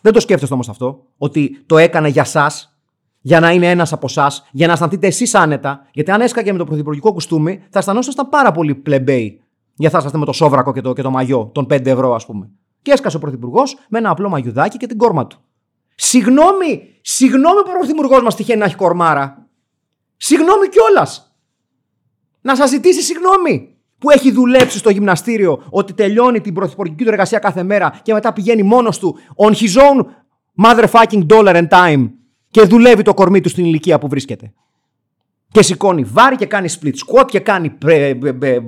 Δεν 0.00 0.12
το 0.12 0.20
σκέφτεστε 0.20 0.54
όμως 0.54 0.68
αυτό, 0.68 1.06
ότι 1.18 1.62
το 1.66 1.78
έκανε 1.78 2.08
για 2.08 2.22
εσά, 2.22 2.50
για 3.20 3.40
να 3.40 3.50
είναι 3.52 3.70
ένας 3.70 3.92
από 3.92 4.06
εσά, 4.08 4.32
για 4.50 4.66
να 4.66 4.72
αισθανθείτε 4.72 5.06
εσείς 5.06 5.34
άνετα. 5.34 5.86
Γιατί 5.92 6.10
αν 6.10 6.20
έσκαγε 6.20 6.52
με 6.52 6.58
το 6.58 6.64
πρωθυπουργικό 6.64 7.12
κουστούμι, 7.12 7.62
θα 7.70 7.78
αισθανόσασταν 7.78 8.28
πάρα 8.28 8.52
πολύ 8.52 8.74
πλεμπέι. 8.74 9.40
Για 9.74 9.90
θα 9.90 9.98
είσαστε 9.98 10.18
με 10.18 10.24
το 10.24 10.32
σόβρακο 10.32 10.72
και 10.72 10.80
το, 10.80 10.92
και 10.92 11.02
το 11.02 11.10
μαγιό 11.10 11.50
των 11.54 11.64
5 11.64 11.86
ευρώ, 11.86 12.14
ας 12.14 12.26
πούμε. 12.26 12.50
Και 12.82 12.92
έσκασε 12.92 13.16
ο 13.16 13.20
Πρωθυπουργός 13.20 13.76
με 13.88 13.98
ένα 13.98 14.10
απλό 14.10 14.28
μαγιουδάκι 14.28 14.76
και 14.76 14.86
την 14.86 14.96
κόρμα 14.96 15.26
του. 15.26 15.40
Συγγνώμη, 15.94 16.98
συγγνώμη 17.00 17.62
που 17.62 17.70
ο 17.74 17.78
Πρωθυπουργός 17.78 18.22
μας 18.22 18.36
τυχαίνει 18.36 18.58
να 18.58 18.64
έχει 18.64 18.76
κορμάρα. 18.76 19.48
Συγγνώμη 20.16 20.68
κιόλας. 20.68 21.36
Να 22.40 22.56
σας 22.56 22.68
ζητήσει 22.68 23.02
συγγνώμη 23.02 23.76
που 23.98 24.10
έχει 24.10 24.32
δουλέψει 24.32 24.78
στο 24.78 24.90
γυμναστήριο 24.90 25.62
ότι 25.70 25.92
τελειώνει 25.92 26.40
την 26.40 26.54
πρωθυπουργική 26.54 27.04
του 27.04 27.10
εργασία 27.10 27.38
κάθε 27.38 27.62
μέρα 27.62 28.00
και 28.02 28.12
μετά 28.12 28.32
πηγαίνει 28.32 28.62
μόνος 28.62 28.98
του 28.98 29.18
on 29.36 29.50
his 29.50 29.80
own 29.80 30.04
motherfucking 30.64 31.26
dollar 31.26 31.54
and 31.54 31.68
time 31.68 32.10
και 32.50 32.62
δουλεύει 32.62 33.02
το 33.02 33.14
κορμί 33.14 33.40
του 33.40 33.48
στην 33.48 33.64
ηλικία 33.64 33.98
που 33.98 34.08
βρίσκεται. 34.08 34.52
Και 35.52 35.62
σηκώνει 35.62 36.04
βάρη 36.04 36.36
και 36.36 36.46
κάνει 36.46 36.68
split 36.80 36.92
squat 37.06 37.24
και 37.26 37.40
κάνει 37.40 37.78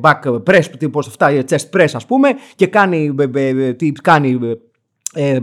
back 0.01 0.43
press, 0.47 0.91
πώς 0.91 1.07
αυτά, 1.07 1.45
chest 1.49 1.71
press 1.77 1.89
ας 1.93 2.07
πούμε 2.07 2.29
και 2.55 2.67
κάνει, 2.67 3.15
τι 3.77 3.93
κάνει 3.93 4.59
ε, 5.15 5.39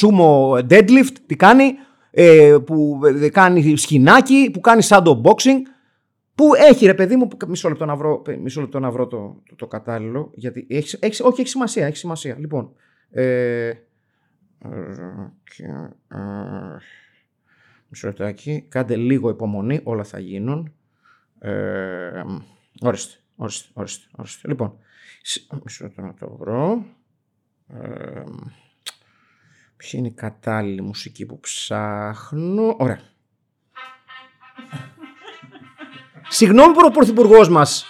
sumo 0.00 0.52
deadlift, 0.68 1.16
τι 1.26 1.36
κάνει, 1.36 1.64
ε, 2.10 2.56
που 2.66 3.00
κάνει 3.32 3.76
σκηνάκι, 3.76 4.50
που 4.52 4.60
κάνει 4.60 4.82
shadow 4.88 5.20
boxing, 5.22 5.60
που 6.34 6.50
έχει 6.68 6.86
ρε 6.86 6.94
παιδί 6.94 7.16
μου, 7.16 7.28
μισό 7.46 7.68
λεπτό 7.68 7.84
να 7.84 7.96
βρω, 7.96 8.22
μισό 8.42 8.60
λεπτό 8.60 8.78
να 8.78 8.90
βρω 8.90 9.06
το, 9.06 9.42
το, 9.48 9.54
το 9.56 9.66
κατάλληλο, 9.66 10.30
γιατί 10.34 10.66
έχεις, 10.70 10.92
έχεις, 10.92 11.20
όχι 11.20 11.40
έχει 11.40 11.50
σημασία, 11.50 11.86
έχει 11.86 11.96
σημασία. 11.96 12.36
Λοιπόν, 12.38 12.72
ε, 13.10 13.72
Μισό 17.88 18.06
λεπτάκι. 18.06 18.64
Κάντε 18.68 18.96
λίγο 18.96 19.28
υπομονή. 19.28 19.80
Όλα 19.82 20.04
θα 20.04 20.18
γίνουν. 20.18 20.72
Ε, 21.44 22.22
ορίστε, 22.80 23.18
ορίστε, 23.36 23.68
ορίστε, 23.72 24.08
ορίστε. 24.16 24.48
Λοιπόν, 24.48 24.78
μισό 25.64 25.84
λεπτό 25.84 26.02
να 26.02 26.14
το 26.14 26.36
βρω. 26.36 26.84
Ε, 27.68 28.22
ποια 29.76 29.98
είναι 29.98 30.08
η 30.08 30.12
κατάλληλη 30.12 30.82
μουσική 30.82 31.26
που 31.26 31.40
ψάχνω. 31.40 32.76
Ωραία. 32.78 33.00
Συγγνώμη 36.28 36.72
που 36.74 36.80
ο 36.84 36.90
πρωθυπουργός 36.90 37.48
μας 37.48 37.86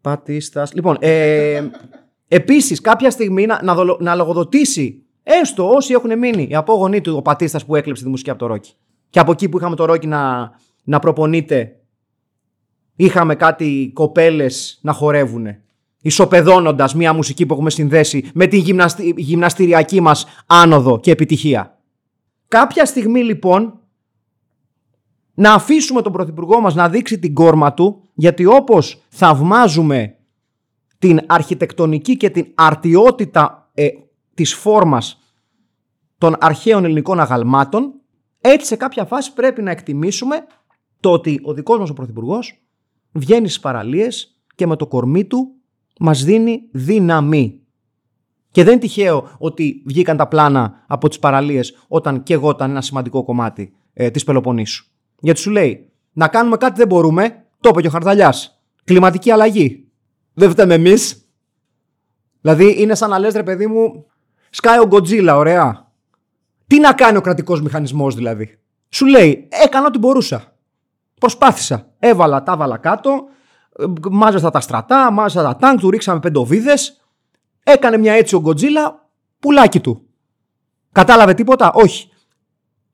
Πατίστα. 0.00 0.68
Λοιπόν, 0.72 0.96
ε, 1.00 1.70
επίσης 2.32 2.80
κάποια 2.80 3.10
στιγμή 3.10 3.46
να, 3.46 3.62
να, 3.62 3.74
να 3.98 4.14
λογοδοτήσει 4.14 5.02
έστω 5.22 5.70
όσοι 5.70 5.92
έχουν 5.92 6.18
μείνει 6.18 6.46
οι 6.50 6.54
απόγονοί 6.54 7.00
του 7.00 7.16
ο 7.16 7.22
Πατίστας 7.22 7.64
που 7.64 7.76
έκλεψε 7.76 8.02
τη 8.02 8.08
μουσική 8.08 8.30
από 8.30 8.38
το 8.38 8.46
Ρόκι. 8.46 8.72
Και 9.10 9.18
από 9.18 9.32
εκεί 9.32 9.48
που 9.48 9.58
είχαμε 9.58 9.76
το 9.76 9.84
Ρόκι 9.84 10.06
να, 10.06 10.50
να 10.84 10.98
προπονείται, 10.98 11.76
είχαμε 12.96 13.34
κάτι 13.34 13.90
κοπέλες 13.94 14.78
να 14.82 14.92
χορεύουν. 14.92 15.46
Ισοπεδώνοντας 16.02 16.94
μια 16.94 17.12
μουσική 17.12 17.46
που 17.46 17.52
έχουμε 17.52 17.70
συνδέσει 17.70 18.30
με 18.34 18.46
την 18.46 18.58
γυμναστι... 18.58 19.14
γυμναστηριακή 19.16 20.00
μας 20.00 20.26
άνοδο 20.46 21.00
και 21.00 21.10
επιτυχία. 21.10 21.78
Κάποια 22.48 22.84
στιγμή 22.84 23.22
λοιπόν 23.22 23.78
να 25.34 25.52
αφήσουμε 25.52 26.02
τον 26.02 26.12
Πρωθυπουργό 26.12 26.60
μας 26.60 26.74
να 26.74 26.88
δείξει 26.88 27.18
την 27.18 27.34
κόρμα 27.34 27.74
του, 27.74 28.08
γιατί 28.14 28.46
όπως 28.46 29.02
θαυμάζουμε 29.08 30.14
την 31.00 31.20
αρχιτεκτονική 31.26 32.16
και 32.16 32.30
την 32.30 32.46
αρτιότητα 32.54 33.70
ε, 33.74 33.88
της 34.34 34.54
φόρμας 34.54 35.18
των 36.18 36.36
αρχαίων 36.40 36.84
ελληνικών 36.84 37.20
αγαλμάτων, 37.20 37.92
έτσι 38.40 38.66
σε 38.66 38.76
κάποια 38.76 39.04
φάση 39.04 39.32
πρέπει 39.32 39.62
να 39.62 39.70
εκτιμήσουμε 39.70 40.46
το 41.00 41.10
ότι 41.10 41.40
ο 41.42 41.54
δικός 41.54 41.78
μας 41.78 41.90
ο 41.90 41.92
Πρωθυπουργός 41.92 42.62
βγαίνει 43.12 43.48
στις 43.48 43.60
παραλίες 43.60 44.40
και 44.54 44.66
με 44.66 44.76
το 44.76 44.86
κορμί 44.86 45.24
του 45.24 45.54
μας 46.00 46.24
δίνει 46.24 46.62
δύναμη. 46.72 47.60
Και 48.50 48.62
δεν 48.64 48.72
είναι 48.72 48.80
τυχαίο 48.80 49.30
ότι 49.38 49.82
βγήκαν 49.86 50.16
τα 50.16 50.28
πλάνα 50.28 50.84
από 50.86 51.08
τις 51.08 51.18
παραλίες 51.18 51.84
όταν 51.88 52.22
και 52.22 52.34
εγώ 52.34 52.50
ήταν 52.50 52.70
ένα 52.70 52.80
σημαντικό 52.80 53.24
κομμάτι 53.24 53.72
ε, 53.92 54.10
της 54.10 54.24
Πελοποννήσου. 54.24 54.84
Γιατί 55.20 55.40
σου 55.40 55.50
λέει, 55.50 55.92
να 56.12 56.28
κάνουμε 56.28 56.56
κάτι 56.56 56.78
δεν 56.78 56.86
μπορούμε, 56.86 57.44
το 57.60 57.68
είπε 57.68 57.80
και 57.80 57.86
ο 57.86 57.90
Χαρταλιά. 57.90 58.34
Κλιματική 58.84 59.30
αλλαγή. 59.30 59.89
Δεν 60.34 60.50
φταίμε 60.50 60.74
εμείς. 60.74 61.24
Δηλαδή 62.40 62.82
είναι 62.82 62.94
σαν 62.94 63.10
να 63.10 63.18
λες, 63.18 63.34
ρε 63.34 63.42
παιδί 63.42 63.66
μου, 63.66 64.06
σκάει 64.50 64.78
ο 64.78 64.86
Γκοτζίλα, 64.86 65.36
ωραία. 65.36 65.92
Τι 66.66 66.80
να 66.80 66.92
κάνει 66.92 67.16
ο 67.16 67.20
κρατικός 67.20 67.62
μηχανισμός 67.62 68.14
δηλαδή. 68.14 68.58
Σου 68.88 69.06
λέει, 69.06 69.48
έκανα 69.64 69.86
ό,τι 69.86 69.98
μπορούσα. 69.98 70.56
Προσπάθησα. 71.20 71.86
Έβαλα, 71.98 72.42
τα 72.42 72.52
έβαλα 72.52 72.76
κάτω, 72.76 73.24
μάζεσα 74.10 74.50
τα 74.50 74.60
στρατά, 74.60 75.10
μάζεσα 75.10 75.42
τα 75.42 75.56
τάγκ, 75.56 75.78
του 75.78 75.90
ρίξαμε 75.90 76.20
πεντοβίδε. 76.20 76.74
Έκανε 77.62 77.96
μια 77.96 78.12
έτσι 78.12 78.34
ο 78.34 78.40
Γκοτζίλα, 78.40 79.08
πουλάκι 79.38 79.80
του. 79.80 80.06
Κατάλαβε 80.92 81.34
τίποτα, 81.34 81.72
όχι. 81.72 82.08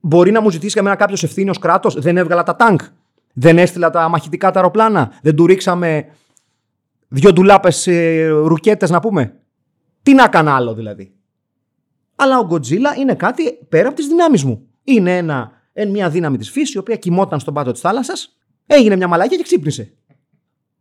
Μπορεί 0.01 0.31
να 0.31 0.41
μου 0.41 0.51
ζητήσει 0.51 0.73
για 0.73 0.83
μένα 0.83 0.97
κάποιος 0.97 1.23
ευθύνη 1.23 1.51
ως 1.51 1.59
κράτος; 1.59 1.95
Δεν 1.95 2.17
έβγαλα 2.17 2.43
τα 2.43 2.57
τάγκ. 2.57 2.79
Δεν 3.33 3.59
έστειλα 3.59 3.91
τα 3.91 4.09
μαχητικά 4.09 4.51
τα 4.51 4.59
αεροπλάνα. 4.59 5.13
Δεν 5.23 5.37
του 5.37 5.47
ρίξαμε 5.47 6.07
δύο 7.09 7.33
ντουλάπες 7.33 7.87
ε, 7.87 8.27
ρουκέτες 8.29 8.91
να 8.91 9.01
πούμε. 9.01 9.41
Τι 10.03 10.15
να 10.15 10.29
κάνω 10.29 10.51
άλλο 10.51 10.75
δηλαδή. 10.75 11.15
Αλλά 12.17 12.39
ο 12.39 12.45
Γκοτζίλα 12.47 12.95
είναι 12.97 13.15
κάτι 13.15 13.53
πέρα 13.69 13.87
από 13.89 13.97
τις 13.97 14.07
δυνάμεις 14.07 14.45
μου. 14.45 14.69
Είναι 14.85 15.17
ένα, 15.17 15.53
μια 15.89 16.11
δύναμη 16.11 16.37
της 16.37 16.51
φύσης 16.51 16.75
η 16.75 16.79
οποία 16.79 16.97
κοιμόταν 16.97 17.41
στον 17.41 17.55
πάτο 17.55 17.73
της 17.73 17.81
θάλασσας, 17.81 18.37
έγινε 18.67 18.97
μια 18.97 19.09
μαλάκια 19.09 19.37
και 19.37 19.43
ξύπνησε. 19.43 19.93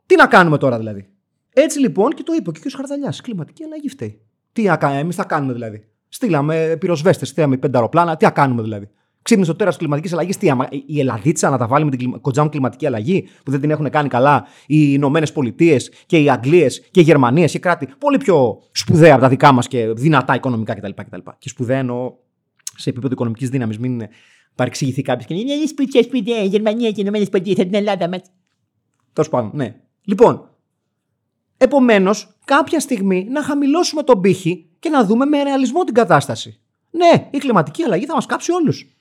Τι 0.05 0.15
να 0.15 0.27
κάνουμε 0.27 0.57
τώρα 0.57 0.77
δηλαδή. 0.77 1.09
Έτσι 1.53 1.79
λοιπόν 1.79 2.11
και 2.11 2.23
το 2.23 2.33
είπε 2.33 2.51
και 2.51 2.59
ο 2.63 2.69
κ. 2.69 2.75
Χαρδαλιάς. 2.75 3.21
Κλιματική 3.21 3.63
αλλαγή 3.63 3.89
φταίει. 3.89 4.21
Τι 4.51 4.63
να 4.63 4.77
κάνουμε, 4.77 4.99
εμείς 4.99 5.15
θα 5.15 5.23
κάνουμε 5.23 5.53
δηλαδή. 5.53 5.87
Στείλαμε 6.07 6.77
πυροσβέστες, 6.79 7.29
στείλαμε 7.29 7.57
πέντε 7.57 7.77
αεροπλάνα, 7.77 8.17
τι 8.17 8.25
να 8.25 8.31
κάνουμε 8.31 8.61
δηλαδή. 8.61 8.89
Ξύπνησε 9.25 9.51
το 9.51 9.57
τέρας 9.57 9.73
της 9.73 9.81
κλιματικής 9.81 10.13
αλλαγής. 10.13 10.37
Τι, 10.37 10.49
άμα 10.49 10.67
η 10.85 10.99
Ελλαδίτσα 10.99 11.49
να 11.49 11.57
τα 11.57 11.67
βάλει 11.67 11.85
με 11.85 11.91
την 11.91 12.21
κοντζάμ 12.21 12.49
κλιματική 12.49 12.85
αλλαγή 12.85 13.27
που 13.43 13.51
δεν 13.51 13.61
την 13.61 13.69
έχουν 13.69 13.89
κάνει 13.89 14.09
καλά 14.09 14.47
οι 14.67 14.91
Ηνωμένες 14.93 15.31
Πολιτείες 15.31 15.91
και 16.05 16.17
οι 16.17 16.29
Αγγλίες 16.29 16.87
και 16.91 16.99
οι 16.99 17.03
Γερμανίες 17.03 17.51
και 17.51 17.59
κράτη 17.59 17.87
πολύ 17.97 18.17
πιο 18.17 18.61
σπουδαία 18.71 19.13
από 19.13 19.21
τα 19.21 19.29
δικά 19.29 19.51
μας 19.51 19.67
και 19.67 19.87
δυνατά 19.87 20.35
οικονομικά 20.35 20.75
κτλ. 20.75 20.89
κτλ. 20.89 21.17
Και 21.37 21.49
σπουδαία 21.49 21.77
εννοώ 21.77 22.13
σε 22.75 22.89
επίπεδο 22.89 23.13
οικονομικής 23.13 23.49
δύναμης. 23.49 23.77
Μην 23.77 24.01
παρεξηγηθεί 24.55 25.01
κάποιος 25.01 25.25
και 25.25 25.33
είναι 25.33 25.55
«Ναι, 25.55 25.65
σπίτια, 25.65 26.03
σπίτια, 26.03 26.43
η 26.43 26.47
Γερμανία 26.47 26.87
και 26.87 26.95
οι 26.97 27.01
Ηνωμένες 27.03 27.29
Πολιτείες, 27.29 27.55
την 27.55 27.73
Ελλάδα 27.73 28.09
μας. 28.09 28.21
Τέλος 29.13 29.29
πάντων, 29.29 29.51
ναι. 29.53 29.75
Λοιπόν, 30.03 30.49
επομένως, 31.57 32.37
κάποια 32.45 32.79
στιγμή 32.79 33.27
να 33.29 33.43
χαμηλώσουμε 33.43 34.03
τον 34.03 34.21
πύχη 34.21 34.69
και 34.79 34.89
να 34.89 35.05
δούμε 35.05 35.25
με 35.25 35.43
ρεαλισμό 35.43 35.83
την 35.83 35.93
κατάσταση. 35.93 36.59
Ναι, 36.91 37.29
η 37.31 37.37
κλιματική 37.37 37.83
αλλαγή 37.83 38.05
θα 38.05 38.13
μας 38.13 38.25
κάψει 38.25 38.51
όλους 38.51 38.94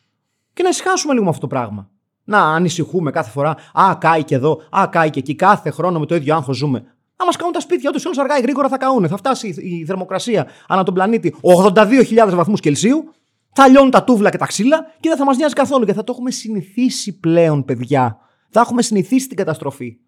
και 0.55 0.63
να 0.63 0.69
ησυχάσουμε 0.69 1.13
λίγο 1.13 1.25
με 1.25 1.31
αυτό 1.31 1.41
το 1.41 1.47
πράγμα. 1.47 1.91
Να 2.25 2.39
ανησυχούμε 2.39 3.11
κάθε 3.11 3.31
φορά. 3.31 3.57
Α, 3.73 3.97
κάει 4.01 4.25
και 4.25 4.35
εδώ, 4.35 4.61
α, 4.79 4.89
κάει 4.91 5.11
και 5.11 5.19
εκεί. 5.19 5.35
Κάθε 5.35 5.71
χρόνο 5.71 5.99
με 5.99 6.07
το 6.07 6.15
ίδιο 6.15 6.35
άγχος 6.35 6.57
ζούμε. 6.57 6.85
Να 7.17 7.25
μας 7.25 7.37
κάνουν 7.37 7.53
τα 7.53 7.61
σπίτια, 7.61 7.91
ούτω 7.91 7.99
ή 7.99 8.03
άλλω 8.05 8.21
αργά 8.21 8.39
ή 8.39 8.41
γρήγορα 8.41 8.69
θα 8.69 8.79
καούν. 8.79 9.09
Θα 9.09 9.17
φτάσει 9.17 9.49
η 9.49 9.85
θερμοκρασία 9.85 10.47
ανά 10.69 10.83
τον 10.83 10.95
πλανήτη 10.95 11.35
82.000 11.41 12.35
βαθμούς 12.35 12.61
Κελσίου. 12.61 13.13
Θα 13.53 13.69
λιώνουν 13.69 13.91
τα 13.91 14.05
τούβλα 14.05 14.31
και 14.31 14.37
τα 14.37 14.47
ξύλα 14.47 14.87
και 15.01 15.09
δεν 15.09 15.19
θα 15.19 15.25
μας 15.25 15.37
νοιάζει 15.37 15.55
καθόλου. 15.55 15.85
Και 15.85 15.93
θα 15.93 16.05
το 16.05 16.13
έχουμε 16.13 16.31
συνηθίσει 16.31 17.19
πλέον, 17.21 17.65
παιδιά. 17.65 18.19
Θα 18.51 18.61
έχουμε 18.61 18.83
συνηθίσει 18.83 19.29
την 19.29 19.37
καταστροφή. 19.37 19.99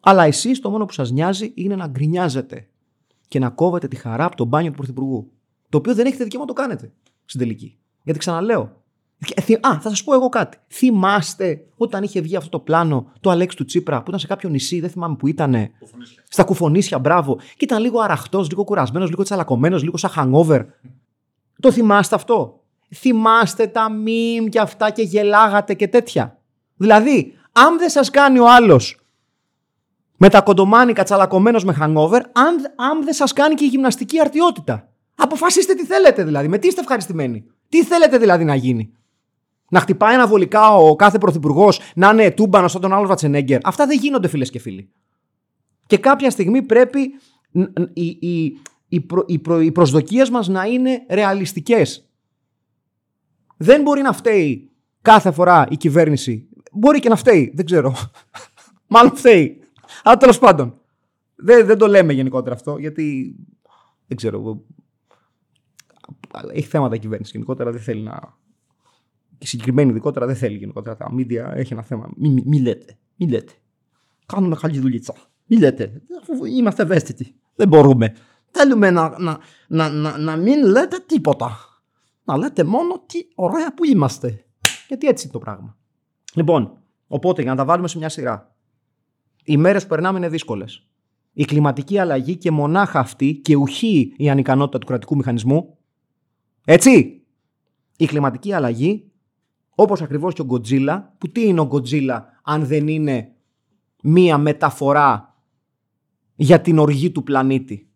Αλλά 0.00 0.24
εσείς 0.24 0.60
το 0.60 0.70
μόνο 0.70 0.84
που 0.84 0.92
σας 0.92 1.10
νοιάζει 1.10 1.52
είναι 1.54 1.76
να 1.76 1.86
γκρινιάζετε 1.86 2.68
και 3.28 3.38
να 3.38 3.50
κόβετε 3.50 3.88
τη 3.88 3.96
χαρά 3.96 4.24
από 4.24 4.36
τον 4.36 4.46
μπάνιο 4.46 4.70
του 4.70 4.76
Πρωθυπουργού. 4.76 5.32
Το 5.68 5.78
οποίο 5.78 5.94
δεν 5.94 6.06
έχετε 6.06 6.24
δικαίωμα 6.24 6.46
να 6.46 6.54
το 6.54 6.60
κάνετε 6.60 6.92
στην 7.24 7.40
τελική. 7.40 7.78
Γιατί 8.02 8.18
ξαναλέω, 8.18 8.82
Α, 9.60 9.80
θα 9.80 9.88
σας 9.88 10.04
πω 10.04 10.14
εγώ 10.14 10.28
κάτι. 10.28 10.58
Θυμάστε 10.68 11.66
όταν 11.76 12.02
είχε 12.02 12.20
βγει 12.20 12.36
αυτό 12.36 12.48
το 12.48 12.58
πλάνο 12.58 13.12
το 13.20 13.30
Αλέξη 13.30 13.56
του 13.56 13.64
Τσίπρα 13.64 13.96
που 13.98 14.04
ήταν 14.08 14.18
σε 14.20 14.26
κάποιο 14.26 14.48
νησί, 14.48 14.80
δεν 14.80 14.90
θυμάμαι 14.90 15.16
που 15.16 15.26
ήταν. 15.26 15.70
Στα 16.28 16.44
κουφονίσια, 16.44 16.98
μπράβο. 16.98 17.36
Και 17.36 17.64
ήταν 17.64 17.82
λίγο 17.82 18.00
αραχτός, 18.00 18.50
λίγο 18.50 18.64
κουρασμένος, 18.64 19.10
λίγο 19.10 19.22
τσαλακωμένος, 19.22 19.82
λίγο 19.82 19.96
σαν 19.96 20.10
hangover. 20.16 20.64
Το 21.60 21.72
θυμάστε 21.72 22.14
αυτό; 22.14 22.60
Θυμάστε 22.94 23.66
τα 23.66 23.90
μιμ 23.90 24.44
και 24.44 24.60
αυτά 24.60 24.90
και 24.90 25.02
γελάγατε 25.02 25.74
και 25.74 25.88
τέτοια; 25.88 26.38
Δηλαδή, 26.76 27.32
αν 27.52 27.78
δεν 27.78 27.88
σας 27.88 28.10
κάνει 28.10 28.38
ο 28.38 28.50
άλλος 28.50 28.98
με 30.16 30.28
τα 30.28 30.40
κοντομάνικα 30.40 31.02
τσαλακωμένος 31.02 31.64
με 31.64 31.76
hangover, 31.80 32.20
αν, 32.32 32.56
αν 32.76 33.04
δεν 33.04 33.14
σας 33.14 33.32
κάνει 33.32 33.54
και 33.54 33.64
η 33.64 33.68
γυμναστική 33.68 34.20
αρτιότητα. 34.20 34.88
Αποφασίστε 35.14 35.74
τι 35.74 35.84
θέλετε 35.84 36.24
δηλαδή. 36.24 36.48
Με 36.48 36.58
τι 36.58 36.66
είστε 36.66 36.80
ευχαριστημένοι. 36.80 37.44
Τι 37.68 37.84
θέλετε 37.84 38.18
δηλαδή 38.18 38.44
να 38.44 38.54
γίνει; 38.54 38.92
Να 39.74 39.80
χτυπάει 39.80 40.14
ένα 40.14 40.26
βολικά 40.26 40.76
ο 40.76 40.96
κάθε 40.96 41.18
πρωθυπουργός 41.18 41.80
να 41.94 42.10
είναι 42.10 42.30
τούμπανο 42.30 42.68
σαν 42.68 42.80
τον 42.80 42.92
άλλο 42.92 43.06
Βατσενέγκερ. 43.06 43.60
Αυτά 43.66 43.86
δεν 43.86 43.98
γίνονται 43.98 44.28
φίλες 44.28 44.50
και 44.50 44.58
φίλοι. 44.58 44.90
Και 45.86 45.98
κάποια 45.98 46.30
στιγμή 46.30 46.62
πρέπει 46.62 47.00
οι, 47.92 48.06
οι, 48.20 48.58
οι, 48.88 49.00
προ, 49.00 49.24
οι, 49.26 49.38
προ, 49.38 49.60
οι 49.60 49.72
προσδοκίες 49.72 50.30
μας 50.30 50.48
να 50.48 50.64
είναι 50.64 51.06
ρεαλιστικές. 51.10 52.08
Δεν 53.56 53.82
μπορεί 53.82 54.02
να 54.02 54.12
φταίει 54.12 54.70
κάθε 55.02 55.32
φορά 55.32 55.66
η 55.70 55.76
κυβέρνηση. 55.76 56.48
Μπορεί 56.72 57.00
και 57.00 57.08
να 57.08 57.16
φταίει, 57.16 57.52
δεν 57.54 57.64
ξέρω. 57.64 57.94
Μάλλον 58.94 59.16
φταίει. 59.16 59.60
Αλλά 60.02 60.16
τέλος 60.16 60.38
πάντων. 60.38 60.80
Δεν, 61.34 61.66
δεν 61.66 61.78
το 61.78 61.86
λέμε 61.86 62.12
γενικότερα 62.12 62.54
αυτό, 62.54 62.78
γιατί 62.78 63.36
δεν 64.06 64.16
ξέρω. 64.16 64.64
Έχει 66.52 66.66
θέματα 66.66 66.94
η 66.94 66.98
κυβέρνηση 66.98 67.30
γενικότερα, 67.34 67.70
δεν 67.70 67.80
θέλει 67.80 68.02
να 68.02 68.42
και 69.44 69.50
συγκεκριμένη 69.50 69.90
ειδικότερα 69.90 70.26
δεν 70.26 70.36
θέλει 70.36 70.56
γενικότερα 70.56 70.96
τα 70.96 71.14
media. 71.16 71.52
Έχει 71.54 71.72
ένα 71.72 71.82
θέμα. 71.82 72.10
Μην 72.16 72.42
μη, 72.44 72.60
λέτε. 72.60 72.98
Μη 73.16 73.28
λέτε. 73.28 73.52
Κάνουμε 74.26 74.56
καλή 74.60 74.78
δουλειά. 74.78 75.14
Μη 75.46 75.56
λέτε. 75.56 76.02
Είμαστε 76.56 76.82
ευαίσθητοι. 76.82 77.34
Δεν 77.54 77.68
μπορούμε. 77.68 78.14
θέλουμε 78.50 78.90
να, 78.90 79.18
να, 79.18 79.38
να, 79.68 79.88
να, 79.88 80.18
να 80.18 80.36
μην 80.36 80.66
λέτε 80.66 80.98
τίποτα. 81.06 81.58
Να 82.24 82.36
λέτε 82.36 82.64
μόνο 82.64 83.02
τι 83.06 83.18
ωραία 83.34 83.74
που 83.74 83.84
είμαστε. 83.84 84.44
Γιατί 84.88 85.06
έτσι 85.06 85.24
είναι 85.24 85.32
το 85.32 85.38
πράγμα. 85.38 85.76
Λοιπόν, 86.34 86.78
οπότε 87.06 87.42
για 87.42 87.50
να 87.50 87.56
τα 87.56 87.64
βάλουμε 87.64 87.88
σε 87.88 87.98
μια 87.98 88.08
σειρά. 88.08 88.56
Οι 89.44 89.56
μέρες 89.56 89.82
που 89.82 89.88
περνάμε 89.88 90.18
είναι 90.18 90.28
δύσκολες. 90.28 90.88
Η 91.32 91.44
κλιματική 91.44 91.98
αλλαγή 91.98 92.36
και 92.36 92.50
μονάχα 92.50 92.98
αυτή 92.98 93.34
και 93.34 93.56
ουχή 93.56 94.14
η 94.16 94.30
ανικανότητα 94.30 94.78
του 94.78 94.86
κρατικού 94.86 95.16
μηχανισμού. 95.16 95.78
Έτσι. 96.64 97.18
Η 97.96 98.06
κλιματική 98.06 98.52
αλλαγή, 98.52 99.12
όπως 99.74 100.02
ακριβώς 100.02 100.34
και 100.34 100.40
ο 100.40 100.44
Γκοτζίλα, 100.44 101.14
που 101.18 101.28
τι 101.28 101.46
είναι 101.46 101.60
ο 101.60 101.66
Γκοτζίλα 101.66 102.40
αν 102.42 102.66
δεν 102.66 102.88
είναι 102.88 103.32
μία 104.02 104.38
μεταφορά 104.38 105.38
για 106.34 106.60
την 106.60 106.78
οργή 106.78 107.10
του 107.10 107.22
πλανήτη. 107.22 107.88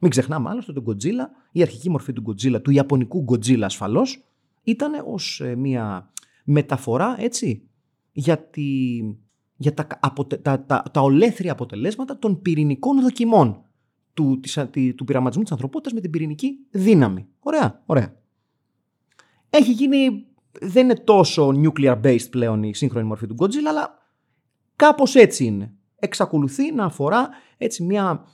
Μην 0.00 0.10
ξεχνάμε 0.10 0.48
άλλωστε 0.48 0.72
τον 0.72 0.82
Γκοτζίλα, 0.82 1.30
η 1.52 1.62
αρχική 1.62 1.90
μορφή 1.90 2.12
του 2.12 2.20
Γκοτζίλα, 2.20 2.60
του 2.60 2.70
ιαπωνικού 2.70 3.22
Γκοτζίλα 3.22 3.66
ασφαλώς, 3.66 4.24
ήταν 4.62 4.92
ως 5.06 5.40
ε, 5.40 5.54
μία 5.54 6.12
μεταφορά 6.44 7.16
έτσι 7.18 7.68
για, 8.12 8.38
τη, 8.38 9.00
για 9.56 9.74
τα, 9.74 9.86
τα, 10.42 10.64
τα, 10.66 10.82
τα 10.92 11.00
ολέθρια 11.00 11.52
αποτελέσματα 11.52 12.18
των 12.18 12.42
πυρηνικών 12.42 13.00
δοκιμών 13.00 13.64
του, 14.14 14.40
της, 14.40 14.58
του 14.96 15.04
πειραματισμού 15.04 15.42
της 15.42 15.52
ανθρωπότητας 15.52 15.92
με 15.92 16.00
την 16.00 16.10
πυρηνική 16.10 16.58
δύναμη. 16.70 17.26
Ωραία, 17.40 17.82
ωραία. 17.86 18.16
Έχει 19.50 19.72
γίνει, 19.72 20.26
δεν 20.60 20.84
είναι 20.84 20.94
τόσο 20.94 21.48
nuclear 21.48 22.00
based 22.02 22.30
πλέον 22.30 22.62
η 22.62 22.74
σύγχρονη 22.74 23.06
μορφή 23.06 23.26
του 23.26 23.36
Godzilla, 23.38 23.68
αλλά 23.68 23.98
κάπως 24.76 25.14
έτσι 25.14 25.44
είναι. 25.44 25.74
Εξακολουθεί 25.96 26.72
να 26.72 26.84
αφορά 26.84 27.28
έτσι 27.56 27.82
μια, 27.82 28.24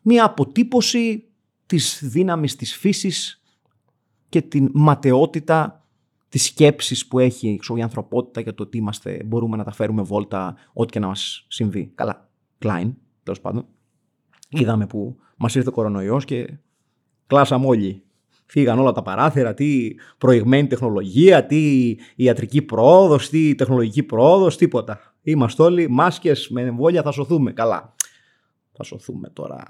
μια 0.00 0.24
αποτύπωση 0.24 1.28
της 1.66 2.00
δύναμης 2.02 2.56
της 2.56 2.76
φύσης 2.76 3.42
και 4.28 4.42
την 4.42 4.70
ματαιότητα 4.72 5.84
τι 6.28 6.38
σκέψει 6.38 7.08
που 7.08 7.18
έχει 7.18 7.60
η 7.76 7.82
ανθρωπότητα 7.82 8.40
για 8.40 8.54
το 8.54 8.62
ότι 8.62 8.78
είμαστε, 8.78 9.22
μπορούμε 9.24 9.56
να 9.56 9.64
τα 9.64 9.72
φέρουμε 9.72 10.02
βόλτα, 10.02 10.56
ό,τι 10.72 10.92
και 10.92 10.98
να 10.98 11.06
μας 11.06 11.44
συμβεί. 11.48 11.92
Καλά. 11.94 12.28
Κλάιν, 12.58 12.94
τέλος 13.22 13.40
πάντων. 13.40 13.66
Είδαμε 14.48 14.86
που 14.86 15.16
μας 15.36 15.54
ήρθε 15.54 15.68
ο 15.68 15.72
κορονοϊός 15.72 16.24
και 16.24 16.58
κλάσαμε 17.26 17.66
όλοι. 17.66 18.04
Φύγαν 18.50 18.78
όλα 18.78 18.92
τα 18.92 19.02
παράθυρα, 19.02 19.54
τι 19.54 19.94
προηγμένη 20.18 20.66
τεχνολογία, 20.66 21.46
τι 21.46 21.94
ιατρική 22.16 22.62
πρόοδος, 22.62 23.28
τι 23.28 23.54
τεχνολογική 23.54 24.02
πρόοδος, 24.02 24.56
τίποτα. 24.56 25.14
Είμαστε 25.22 25.62
όλοι 25.62 25.88
μάσκες 25.88 26.48
με 26.48 26.60
εμβόλια, 26.60 27.02
θα 27.02 27.10
σωθούμε. 27.10 27.52
Καλά. 27.52 27.94
Θα 28.72 28.82
σωθούμε 28.84 29.28
τώρα. 29.28 29.64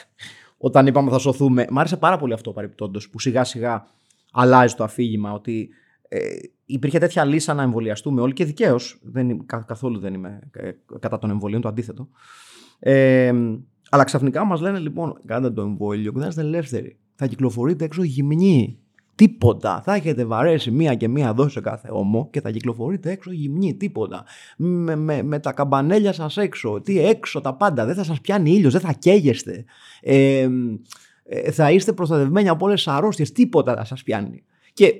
Όταν 0.66 0.86
είπαμε 0.86 1.10
θα 1.10 1.18
σωθούμε. 1.18 1.66
Μ' 1.70 1.78
άρεσε 1.78 1.96
πάρα 1.96 2.18
πολύ 2.18 2.32
αυτό 2.32 2.52
παρεπτόντω 2.52 3.00
που 3.10 3.20
σιγά 3.20 3.44
σιγά 3.44 3.86
αλλάζει 4.32 4.74
το 4.74 4.84
αφήγημα 4.84 5.32
ότι 5.32 5.68
ε, 6.08 6.18
υπήρχε 6.64 6.98
τέτοια 6.98 7.24
λύσα 7.24 7.54
να 7.54 7.62
εμβολιαστούμε 7.62 8.20
όλοι 8.20 8.32
και 8.32 8.44
δικαίως. 8.44 9.00
Καθόλου 9.66 9.98
δεν 9.98 10.14
είμαι 10.14 10.38
ε, 10.52 10.70
κατά 11.00 11.18
των 11.18 11.30
εμβολίων, 11.30 11.60
το 11.60 11.68
αντίθετο. 11.68 12.08
Ε, 12.78 13.32
αλλά 13.90 14.04
ξαφνικά 14.04 14.44
μας 14.44 14.60
λένε 14.60 14.78
λοιπόν, 14.78 15.20
κάντε 15.26 15.50
το 15.50 15.62
εμβόλιο 15.62 16.12
και 16.12 16.20
θα 16.20 16.26
είστε 16.26 16.40
ελεύθεροι. 16.40 16.98
Θα 17.14 17.26
κυκλοφορείτε 17.26 17.84
έξω 17.84 18.02
γυμνοί. 18.02 18.78
Τίποτα. 19.14 19.82
Θα 19.84 19.94
έχετε 19.94 20.24
βαρέσει 20.24 20.70
μία 20.70 20.94
και 20.94 21.08
μία 21.08 21.34
δόση 21.34 21.50
σε 21.50 21.60
κάθε 21.60 21.88
όμο 21.90 22.28
και 22.30 22.40
θα 22.40 22.50
κυκλοφορείτε 22.50 23.10
έξω 23.10 23.32
γυμνοί. 23.32 23.74
Τίποτα. 23.74 24.24
Με, 24.56 24.96
με, 24.96 25.22
με 25.22 25.38
τα 25.38 25.52
καμπανέλια 25.52 26.12
σας 26.12 26.36
έξω. 26.36 26.80
Τι 26.80 26.98
έξω 26.98 27.40
τα 27.40 27.54
πάντα. 27.54 27.84
Δεν 27.84 27.94
θα 27.94 28.04
σας 28.04 28.20
πιάνει 28.20 28.50
ήλιος, 28.50 28.72
δεν 28.72 28.80
θα 28.80 28.92
καίγεστε. 28.92 29.64
Ε, 30.00 30.48
ε, 31.24 31.50
θα 31.50 31.70
είστε 31.70 31.92
προστατευμένοι 31.92 32.48
από 32.48 32.66
όλες 32.66 32.84
τις 32.84 32.92
αρρώστιες. 32.92 33.32
Τίποτα 33.32 33.76
θα 33.76 33.84
σας 33.84 34.02
πιάνει. 34.02 34.42
Και 34.72 34.94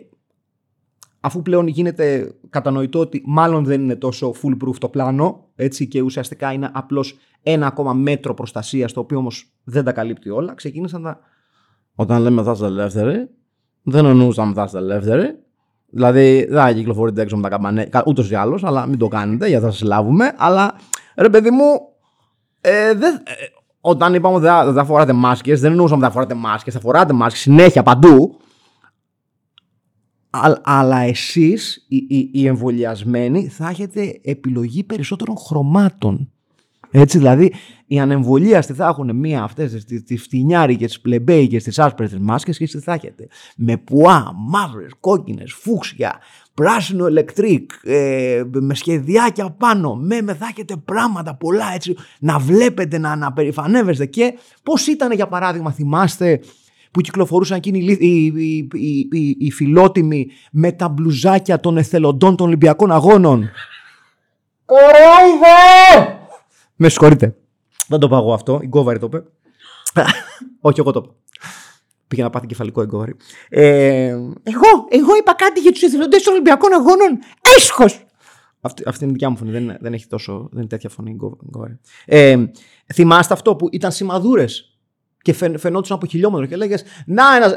αφού 1.20 1.42
πλέον 1.42 1.66
γίνεται 1.66 2.34
κατανοητό 2.50 2.98
ότι 2.98 3.22
μάλλον 3.26 3.64
δεν 3.64 3.82
είναι 3.82 3.96
τόσο 3.96 4.34
foolproof 4.42 4.76
το 4.78 4.88
πλάνο 4.88 5.48
έτσι, 5.54 5.86
και 5.88 6.00
ουσιαστικά 6.00 6.52
είναι 6.52 6.70
απλώς 6.72 7.16
ένα 7.42 7.66
ακόμα 7.66 7.92
μέτρο 7.92 8.34
προστασίας 8.34 8.92
το 8.92 9.00
οποίο 9.00 9.18
όμως 9.18 9.52
δεν 9.64 9.84
τα 9.84 9.92
καλύπτει 9.92 10.30
όλα, 10.30 10.54
ξεκίνησαν 10.54 11.02
τα... 11.02 11.20
Όταν 11.94 12.22
λέμε 12.22 12.42
θα 12.42 12.50
είστε 12.50 12.66
ελεύθεροι, 12.66 13.28
δεν 13.82 14.04
εννοούσαμε 14.04 14.54
θα 14.54 14.62
είστε 14.62 14.78
ελεύθεροι. 14.78 15.38
Δηλαδή 15.90 16.46
δεν 16.48 16.58
θα 16.58 16.72
κυκλοφορείτε 16.72 17.22
έξω 17.22 17.36
με 17.36 17.42
τα 17.42 17.48
καμπανέ, 17.48 17.88
ούτως 18.06 18.30
ή 18.30 18.34
άλλως, 18.34 18.64
αλλά 18.64 18.86
μην 18.86 18.98
το 18.98 19.08
κάνετε 19.08 19.48
γιατί 19.48 19.64
θα 19.64 19.70
σας 19.70 19.82
λάβουμε. 19.82 20.32
Αλλά 20.36 20.74
ρε 21.16 21.28
παιδί 21.28 21.50
μου, 21.50 21.64
ε, 22.60 22.94
δεν, 22.94 23.14
ε, 23.14 23.32
όταν 23.80 24.14
είπαμε 24.14 24.34
ότι 24.34 24.44
δεν 24.64 24.74
θα 24.74 24.84
φοράτε 24.84 25.12
μάσκες, 25.12 25.60
δεν 25.60 25.70
εννοούσαμε 25.70 25.96
ότι 25.96 26.06
θα 26.06 26.20
φοράτε 26.20 26.34
μάσκες, 26.34 26.74
θα 26.74 26.80
φοράτε 26.80 27.12
μάσκες 27.12 27.40
συνέχεια 27.40 27.82
παντού 27.82 28.38
αλλά 30.62 30.98
εσείς 30.98 31.84
οι, 31.88 31.96
οι, 31.96 32.30
οι 32.32 32.46
εμβολιασμένοι 32.46 33.48
θα 33.48 33.68
έχετε 33.68 34.20
επιλογή 34.22 34.84
περισσότερων 34.84 35.36
χρωμάτων. 35.36 36.32
Έτσι 36.96 37.18
δηλαδή 37.18 37.52
οι 37.86 38.00
ανεμβολίαστοι 38.00 38.72
θα 38.72 38.86
έχουν 38.86 39.16
μία 39.16 39.42
αυτές 39.42 39.84
τις, 39.84 40.04
τις 40.04 40.22
φτηνιάρικες, 40.22 40.86
τις 40.86 41.00
πλεμπέικες, 41.00 41.62
τις 41.62 41.78
άσπρες 41.78 42.10
τις 42.10 42.18
μάσκες 42.18 42.58
και 42.58 42.64
εσείς 42.64 42.82
θα 42.82 42.92
έχετε 42.92 43.28
με 43.56 43.76
πουά, 43.76 44.32
μαύρες, 44.48 44.90
κόκκινες, 45.00 45.52
φούξια, 45.52 46.18
πράσινο 46.54 47.06
ηλεκτρικ, 47.06 47.70
ε, 47.82 48.42
με 48.50 48.74
σχεδιάκια 48.74 49.50
πάνω, 49.50 49.94
με, 49.94 50.22
με 50.22 50.34
θα 50.34 50.46
έχετε 50.50 50.76
πράγματα 50.76 51.34
πολλά 51.34 51.72
έτσι 51.74 51.96
να 52.20 52.38
βλέπετε, 52.38 52.98
να, 52.98 53.16
να 53.16 53.32
περηφανεύεστε 53.32 54.06
και 54.06 54.34
πώς 54.62 54.86
ήταν 54.86 55.12
για 55.12 55.26
παράδειγμα 55.26 55.72
θυμάστε 55.72 56.40
που 56.90 57.00
κυκλοφορούσαν 57.00 57.56
εκείνοι 57.56 57.78
οι, 57.78 58.32
οι, 58.34 58.68
οι, 59.12 59.36
οι, 59.38 59.50
φιλότιμοι 59.50 60.26
με 60.50 60.72
τα 60.72 60.88
μπλουζάκια 60.88 61.60
των 61.60 61.76
εθελοντών 61.76 62.36
των 62.36 62.46
Ολυμπιακών 62.46 62.92
Αγώνων; 62.92 63.50
Κορόιδε! 64.64 66.22
Με 66.76 66.88
συγχωρείτε. 66.88 67.36
Δεν 67.88 67.98
το 67.98 68.08
πάω 68.08 68.20
εγώ 68.20 68.32
αυτό. 68.32 68.58
Η 68.62 68.66
Γκόβαρη 68.66 68.98
το 68.98 69.06
είπε. 69.06 69.22
Όχι, 70.60 70.80
εγώ 70.80 70.90
το 70.90 71.02
είπα. 71.04 71.14
Πήγε 72.08 72.22
να 72.22 72.30
πάθει 72.30 72.46
κεφαλικό 72.46 72.82
η 72.82 72.86
Γκόβαρη. 72.86 73.16
Ε, 73.48 74.06
εγώ, 74.42 74.68
εγώ 74.88 75.16
είπα 75.18 75.34
κάτι 75.34 75.60
για 75.60 75.72
τους 75.72 75.82
εθελοντές 75.82 76.22
των 76.22 76.32
Ολυμπιακών 76.32 76.72
Αγώνων. 76.72 77.18
Έσχος! 77.56 78.04
Αυτή, 78.60 78.82
αυτή 78.86 79.02
είναι 79.02 79.10
η 79.10 79.14
δικιά 79.14 79.30
μου 79.30 79.36
φωνή. 79.36 79.50
Δεν, 79.50 79.76
δεν 79.80 79.92
έχει 79.92 80.06
τόσο. 80.06 80.48
Δεν 80.50 80.58
είναι 80.58 80.68
τέτοια 80.68 80.88
φωνή 80.88 81.10
η 81.10 81.16
Γκόβαρη. 81.50 81.78
Ε, 82.04 82.44
θυμάστε 82.94 83.34
αυτό 83.34 83.56
που 83.56 83.68
ήταν 83.72 83.92
σημαδούρες 83.92 84.78
και 85.22 85.32
φαινόντουσαν 85.32 85.96
από 85.96 86.06
χιλιόμετρο 86.06 86.46
και 86.46 86.56
λέγες 86.56 86.84
Να 87.06 87.36
ένας 87.36 87.52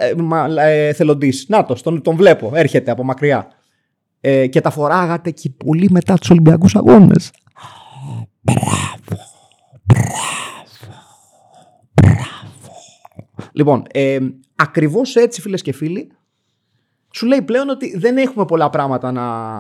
ε, 0.57 0.87
εθελοντής. 0.87 1.45
Να 1.47 1.65
το, 1.65 1.81
τον, 1.81 2.01
τον 2.01 2.15
βλέπω, 2.15 2.51
έρχεται 2.53 2.91
από 2.91 3.03
μακριά. 3.03 3.47
Ε, 4.21 4.47
και 4.47 4.61
τα 4.61 4.69
φοράγατε 4.69 5.31
και 5.31 5.49
πολύ 5.49 5.87
μετά 5.91 6.13
τους 6.17 6.29
Ολυμπιακούς 6.29 6.75
Αγώνες. 6.75 7.31
Μπράβο, 8.41 8.96
μπράβο, 11.93 12.53
μπράβο. 12.61 13.49
Λοιπόν, 13.51 13.83
ε, 13.91 14.19
ακριβώς 14.55 15.15
έτσι, 15.15 15.41
φίλες 15.41 15.61
και 15.61 15.71
φίλοι, 15.71 16.11
σου 17.11 17.25
λέει 17.25 17.41
πλέον 17.41 17.69
ότι 17.69 17.97
δεν 17.97 18.17
έχουμε 18.17 18.45
πολλά 18.45 18.69
πράγματα 18.69 19.11
να, 19.11 19.55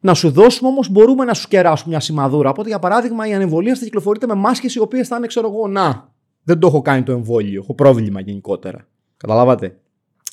να 0.00 0.14
σου 0.14 0.30
δώσουμε, 0.30 0.68
όμως 0.68 0.88
μπορούμε 0.88 1.24
να 1.24 1.34
σου 1.34 1.48
κεράσουμε 1.48 1.90
μια 1.90 2.00
σημαδούρα. 2.00 2.50
Οπότε, 2.50 2.68
για 2.68 2.78
παράδειγμα, 2.78 3.26
η 3.26 3.34
ανεμβολία 3.34 3.74
θα 3.74 3.84
κυκλοφορείται 3.84 4.26
με 4.26 4.34
μάσκες 4.34 4.74
οι 4.74 4.80
οποίες 4.80 5.08
θα 5.08 5.16
είναι, 5.16 5.26
ξέρω 5.26 5.48
εγώ, 5.48 5.68
να, 5.68 6.12
δεν 6.42 6.58
το 6.58 6.66
έχω 6.66 6.82
κάνει 6.82 7.02
το 7.02 7.12
εμβόλιο. 7.12 7.60
Έχω 7.62 7.74
πρόβλημα 7.74 8.20
γενικότερα. 8.20 8.88
Καταλάβατε; 9.16 9.80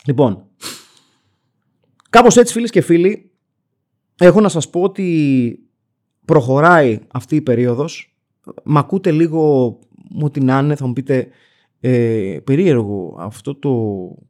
Λοιπόν, 0.05 0.47
κάπως 2.09 2.37
έτσι 2.37 2.53
φίλες 2.53 2.69
και 2.69 2.81
φίλοι, 2.81 3.31
έχω 4.17 4.41
να 4.41 4.49
σας 4.49 4.69
πω 4.69 4.81
ότι 4.81 5.59
προχωράει 6.25 6.99
αυτή 7.11 7.35
η 7.35 7.41
περίοδος. 7.41 8.14
Μ' 8.63 8.77
ακούτε 8.77 9.11
λίγο 9.11 9.79
μου 10.09 10.29
την 10.29 10.51
άνε, 10.51 10.75
θα 10.75 10.87
μου 10.87 10.93
πείτε 10.93 11.27
ε, 11.79 12.39
περίεργο 12.43 13.17
αυτό 13.19 13.55
το 13.55 13.71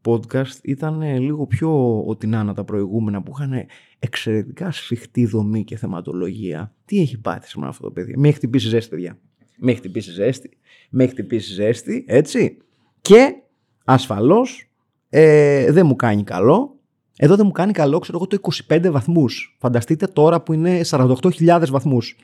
podcast 0.05 0.63
ήταν 0.63 1.19
λίγο 1.19 1.47
πιο 1.47 2.01
ότι 2.05 2.27
να 2.27 2.53
τα 2.53 2.63
προηγούμενα 2.63 3.21
που 3.21 3.31
είχαν 3.35 3.65
εξαιρετικά 3.99 4.71
σφιχτή 4.71 5.25
δομή 5.25 5.63
και 5.63 5.77
θεματολογία. 5.77 6.73
Τι 6.85 6.99
έχει 6.99 7.19
πάθει 7.19 7.47
σήμερα 7.47 7.69
αυτό 7.69 7.83
το 7.83 7.91
παιδί; 7.91 8.17
Με 8.17 8.27
έχει 8.27 8.37
χτυπήσει 8.37 8.67
ζέστη, 8.67 8.89
παιδιά. 8.89 9.17
Με 9.57 9.71
έχει 9.71 9.79
χτυπήσει 9.79 10.11
ζέστη 10.11 10.57
με 10.89 11.03
έχει 11.03 11.11
χτυπήσει 11.11 11.53
ζέστη, 11.53 12.05
έτσι. 12.07 12.57
Και 13.01 13.35
ασφαλώς 13.85 14.69
ε, 15.09 15.71
δεν 15.71 15.85
μου 15.85 15.95
κάνει 15.95 16.23
καλό. 16.23 16.79
Εδώ 17.17 17.35
δεν 17.35 17.45
μου 17.45 17.51
κάνει 17.51 17.71
καλό, 17.71 17.99
ξέρω 17.99 18.17
εγώ, 18.17 18.27
το 18.27 18.37
25 18.67 18.91
βαθμούς. 18.91 19.57
Φανταστείτε 19.59 20.07
τώρα 20.07 20.41
που 20.41 20.53
είναι 20.53 20.81
48.000 20.89 21.63
βαθμούς. 21.69 22.15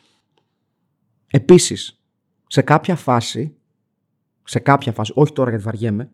Επίσης, 1.32 2.02
σε 2.48 2.62
κάποια 2.62 2.96
φάση, 2.96 3.56
σε 4.44 4.60
κάποια 4.60 4.92
φάση, 4.92 5.12
όχι 5.16 5.34
τώρα 5.34 5.50
γιατί 5.50 5.64
βαριέμαι, 5.66 6.12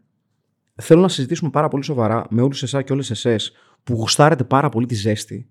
θέλω 0.75 1.01
να 1.01 1.07
συζητήσουμε 1.07 1.49
πάρα 1.49 1.67
πολύ 1.67 1.83
σοβαρά 1.83 2.25
με 2.29 2.41
όλους 2.41 2.63
εσάς 2.63 2.83
και 2.83 2.93
όλες 2.93 3.09
εσές 3.09 3.51
που 3.83 3.93
γουστάρετε 3.93 4.43
πάρα 4.43 4.69
πολύ 4.69 4.85
τη 4.85 4.95
ζέστη. 4.95 5.49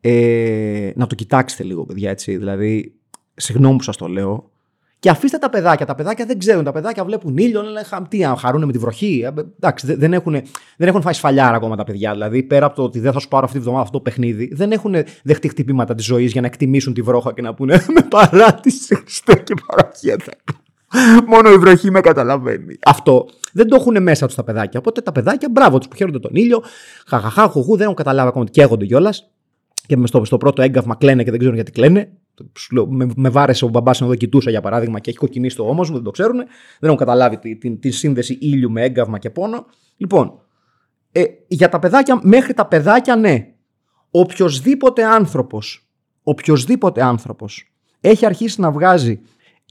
Ε, 0.00 0.92
να 0.96 1.06
το 1.06 1.14
κοιτάξετε 1.14 1.62
λίγο, 1.62 1.86
παιδιά, 1.86 2.10
έτσι. 2.10 2.36
Δηλαδή, 2.36 2.94
συγγνώμη 3.34 3.76
που 3.76 3.82
σας 3.82 3.96
το 3.96 4.06
λέω, 4.08 4.50
Και 4.98 5.10
αφήστε 5.10 5.38
τα 5.38 5.50
παιδάκια. 5.50 5.86
Τα 5.86 5.94
παιδάκια 5.94 6.26
δεν 6.26 6.38
ξέρουν. 6.38 6.64
Τα 6.64 6.72
παιδάκια 6.72 7.04
βλέπουν 7.04 7.36
ήλιο, 7.36 7.62
λένε 7.62 7.82
τι, 8.08 8.24
χαρούν 8.38 8.64
με 8.64 8.72
τη 8.72 8.78
βροχή. 8.78 9.22
Ε, 9.24 9.42
εντάξει, 9.56 9.94
δεν 9.94 10.12
έχουν, 10.12 10.32
δεν 10.76 10.88
έχουν 10.88 11.02
φάει 11.02 11.12
σφαλιάρα 11.12 11.56
ακόμα 11.56 11.76
τα 11.76 11.84
παιδιά. 11.84 12.12
Δηλαδή, 12.12 12.42
πέρα 12.42 12.66
από 12.66 12.76
το 12.76 12.82
ότι 12.82 13.00
δεν 13.00 13.12
θα 13.12 13.18
σου 13.18 13.28
πάρω 13.28 13.44
αυτή 13.44 13.56
τη 13.56 13.62
βδομάδα 13.62 13.82
αυτό 13.82 13.96
το 13.96 14.02
παιχνίδι, 14.02 14.50
δεν 14.54 14.72
έχουν 14.72 14.94
δεχτεί 15.22 15.48
χτυπήματα 15.48 15.94
της 15.94 16.04
ζωής 16.04 16.32
για 16.32 16.40
να 16.40 16.46
εκτιμήσουν 16.46 16.94
τη 16.94 17.02
βρόχα 17.02 17.32
και 17.32 17.42
να 17.42 17.54
πούνε 17.54 17.84
Με 17.94 18.06
παράτηση, 18.10 18.94
Χριστέ 18.94 19.34
και 19.34 19.54
παραχέτα. 19.66 20.32
Μόνο 21.26 21.50
η 21.50 21.56
βροχή 21.56 21.90
με 21.90 22.00
καταλαβαίνει. 22.00 22.78
Αυτό 22.84 23.28
δεν 23.52 23.68
το 23.68 23.76
έχουν 23.76 24.02
μέσα 24.02 24.26
τους 24.26 24.34
τα 24.34 24.44
παιδάκια. 24.44 24.80
Οπότε 24.80 25.00
τα 25.00 25.12
παιδάκια, 25.12 25.48
μπράβο 25.50 25.78
τους 25.78 25.88
που 25.88 25.96
χαίρονται 25.96 26.18
τον 26.18 26.34
ήλιο. 26.34 26.62
Χαχαχά, 27.06 27.48
χουχού, 27.48 27.72
δεν 27.72 27.84
έχουν 27.84 27.94
καταλάβει 27.96 28.28
ακόμα 28.28 28.44
ότι 28.44 28.52
καίγονται 28.52 28.86
κιόλας. 28.86 29.30
Και 29.86 29.98
στο, 30.04 30.24
στο 30.24 30.36
πρώτο 30.36 30.62
έγκαυμα 30.62 30.94
κλαίνε 30.94 31.22
και 31.22 31.30
δεν 31.30 31.38
ξέρουν 31.38 31.54
γιατί 31.56 31.72
κλαίνε. 31.72 32.12
Με, 32.88 33.08
με 33.16 33.28
βάρεσε 33.28 33.64
ο 33.64 33.68
μπαμπάς 33.68 34.00
εδώ 34.00 34.14
κοιτούσα 34.14 34.50
για 34.50 34.60
παράδειγμα 34.60 34.98
και 35.00 35.10
έχει 35.10 35.18
κοκκινήσει 35.18 35.56
το 35.56 35.62
ώμο 35.68 35.82
μου, 35.82 35.92
δεν 35.92 36.02
το 36.02 36.10
ξέρουν. 36.10 36.36
Δεν 36.36 36.46
έχουν 36.80 36.96
καταλάβει 36.96 37.38
τη, 37.38 37.56
τη, 37.56 37.76
τη, 37.76 37.90
σύνδεση 37.90 38.38
ήλιου 38.40 38.70
με 38.70 38.82
έγκαυμα 38.82 39.18
και 39.18 39.30
πόνο. 39.30 39.66
Λοιπόν, 39.96 40.40
ε, 41.12 41.24
για 41.48 41.68
τα 41.68 41.78
παιδάκια, 41.78 42.20
μέχρι 42.22 42.54
τα 42.54 42.66
παιδάκια 42.66 43.16
ναι. 43.16 43.50
Οποιοδήποτε 44.10 45.04
άνθρωπος, 45.04 45.88
οποιοδήποτε 46.22 47.02
άνθρωπος 47.02 47.72
έχει 48.00 48.26
αρχίσει 48.26 48.60
να 48.60 48.70
βγάζει 48.70 49.20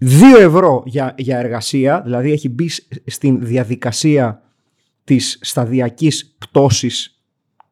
2 0.01 0.07
ευρώ 0.39 0.83
για, 0.85 1.15
για 1.17 1.37
εργασία, 1.37 2.01
δηλαδή 2.01 2.31
έχει 2.31 2.49
μπει 2.49 2.69
στην 3.05 3.45
διαδικασία 3.45 4.41
της 5.03 5.39
σταδιακής 5.41 6.35
πτώσης 6.37 7.23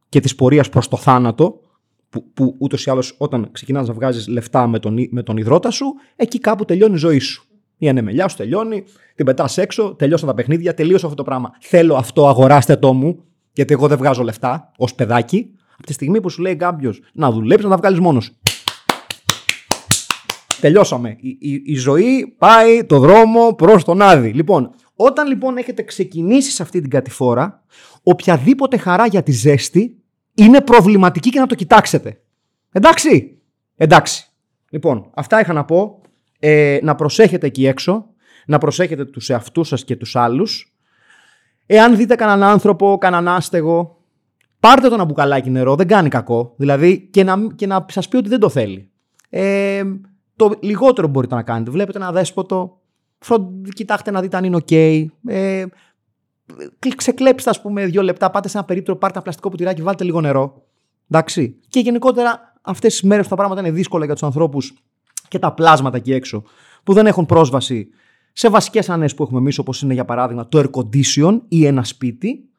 και 0.09 0.19
της 0.19 0.35
πορείας 0.35 0.69
προς 0.69 0.87
το 0.87 0.97
θάνατο, 0.97 1.59
που, 2.13 2.31
που 2.33 2.55
ούτως 2.57 2.85
ή 2.85 2.89
άλλως 2.89 3.15
όταν 3.17 3.49
ξεκινάς 3.51 3.87
να 3.87 3.93
βγάζεις 3.93 4.27
λεφτά 4.27 4.67
με 4.67 4.79
τον, 4.79 4.95
με 5.09 5.23
τον 5.23 5.37
υδρότα 5.37 5.71
σου, 5.71 5.85
εκεί 6.15 6.39
κάπου 6.39 6.65
τελειώνει 6.65 6.93
η 6.93 6.97
ζωή 6.97 7.19
σου. 7.19 7.45
Η 7.77 7.89
ανεμελιά 7.89 8.27
σου 8.27 8.37
τελειώνει, 8.37 8.83
την 9.15 9.25
πετάς 9.25 9.57
έξω, 9.57 9.95
τελειώσαν 9.95 10.27
τα 10.27 10.33
παιχνίδια, 10.33 10.73
τελείωσε 10.73 11.05
αυτό 11.05 11.17
το 11.17 11.23
πράγμα. 11.23 11.51
Θέλω 11.59 11.95
αυτό, 11.95 12.27
αγοράστε 12.27 12.75
το 12.75 12.93
μου, 12.93 13.23
γιατί 13.53 13.73
εγώ 13.73 13.87
δεν 13.87 13.97
βγάζω 13.97 14.23
λεφτά 14.23 14.71
ως 14.77 14.95
παιδάκι. 14.95 15.49
Από 15.77 15.85
τη 15.85 15.93
στιγμή 15.93 16.21
που 16.21 16.29
σου 16.29 16.41
λέει 16.41 16.55
κάποιος 16.55 17.01
να 17.13 17.31
δουλέψεις, 17.31 17.63
να 17.63 17.69
τα 17.69 17.77
βγάλεις 17.77 17.99
μόνος 17.99 18.31
Τελειώσαμε. 20.61 21.15
Η, 21.19 21.37
η, 21.39 21.61
η, 21.65 21.75
ζωή 21.75 22.35
πάει 22.37 22.83
το 22.83 22.99
δρόμο 22.99 23.53
προς 23.53 23.83
τον 23.83 24.01
Άδη. 24.01 24.29
Λοιπόν, 24.29 24.69
όταν 24.95 25.27
λοιπόν 25.27 25.57
έχετε 25.57 25.83
ξεκινήσει 25.83 26.51
σε 26.51 26.63
αυτή 26.63 26.81
την 26.81 26.89
κατηφόρα, 26.89 27.63
οποιαδήποτε 28.03 28.77
χαρά 28.77 29.05
για 29.05 29.23
τη 29.23 29.31
ζέστη 29.31 30.02
είναι 30.33 30.61
προβληματική 30.61 31.29
και 31.29 31.39
να 31.39 31.47
το 31.47 31.55
κοιτάξετε. 31.55 32.21
Εντάξει. 32.71 33.37
Εντάξει. 33.75 34.27
Λοιπόν, 34.69 35.09
αυτά 35.13 35.39
είχα 35.39 35.53
να 35.53 35.65
πω. 35.65 36.01
Ε, 36.39 36.79
να 36.81 36.95
προσέχετε 36.95 37.47
εκεί 37.47 37.65
έξω. 37.65 38.05
Να 38.45 38.57
προσέχετε 38.57 39.05
τους 39.05 39.29
εαυτούς 39.29 39.67
σας 39.67 39.83
και 39.83 39.95
τους 39.95 40.15
άλλους. 40.15 40.73
Εάν 41.65 41.95
δείτε 41.95 42.15
κανέναν 42.15 42.49
άνθρωπο, 42.49 42.97
κανέναν 42.97 43.27
άστεγο, 43.27 44.01
πάρτε 44.59 44.87
το 44.87 44.93
ένα 44.93 45.05
μπουκαλάκι 45.05 45.49
νερό, 45.49 45.75
δεν 45.75 45.87
κάνει 45.87 46.09
κακό. 46.09 46.53
Δηλαδή 46.57 47.07
και 47.11 47.23
να, 47.23 47.47
και 47.55 47.67
να 47.67 47.85
σας 47.89 48.07
πει 48.07 48.17
ότι 48.17 48.29
δεν 48.29 48.39
το 48.39 48.49
θέλει. 48.49 48.91
Ε, 49.29 49.83
το 50.35 50.57
λιγότερο 50.61 51.07
μπορείτε 51.07 51.35
να 51.35 51.43
κάνετε. 51.43 51.71
Βλέπετε 51.71 51.97
ένα 51.97 52.11
δέσποτο, 52.11 52.81
κοιτάξτε 53.73 54.11
να 54.11 54.21
δείτε 54.21 54.37
αν 54.37 54.43
είναι 54.43 54.57
ok. 54.67 55.05
Ε, 55.27 55.65
ξεκλέψτε, 56.95 57.49
ας 57.49 57.61
πούμε, 57.61 57.85
δύο 57.85 58.01
λεπτά, 58.01 58.31
πάτε 58.31 58.47
σε 58.47 58.57
ένα 58.57 58.65
περίπτωμα, 58.65 58.97
πάρτε 58.97 59.13
ένα 59.15 59.23
πλαστικό 59.23 59.49
ποτηράκι, 59.49 59.81
βάλτε 59.81 60.03
λίγο 60.03 60.21
νερό. 60.21 60.63
Εντάξει. 61.09 61.59
Και 61.67 61.79
γενικότερα 61.79 62.53
αυτές 62.61 62.91
τις 62.91 63.01
μέρες 63.01 63.23
που 63.23 63.29
τα 63.29 63.35
πράγματα 63.35 63.61
είναι 63.61 63.71
δύσκολα 63.71 64.05
για 64.05 64.13
τους 64.13 64.23
ανθρώπους 64.23 64.73
και 65.27 65.39
τα 65.39 65.53
πλάσματα 65.53 65.97
εκεί 65.97 66.13
έξω 66.13 66.43
που 66.83 66.93
δεν 66.93 67.07
έχουν 67.07 67.25
πρόσβαση 67.25 67.87
σε 68.33 68.49
βασικές 68.49 68.89
ανές 68.89 69.15
που 69.15 69.23
έχουμε 69.23 69.39
εμείς, 69.39 69.57
όπως 69.57 69.81
είναι 69.81 69.93
για 69.93 70.05
παράδειγμα 70.05 70.47
το 70.47 70.59
air 70.59 70.69
condition 70.71 71.39
ή 71.47 71.65
ένα 71.65 71.83
σπίτι, 71.83 72.49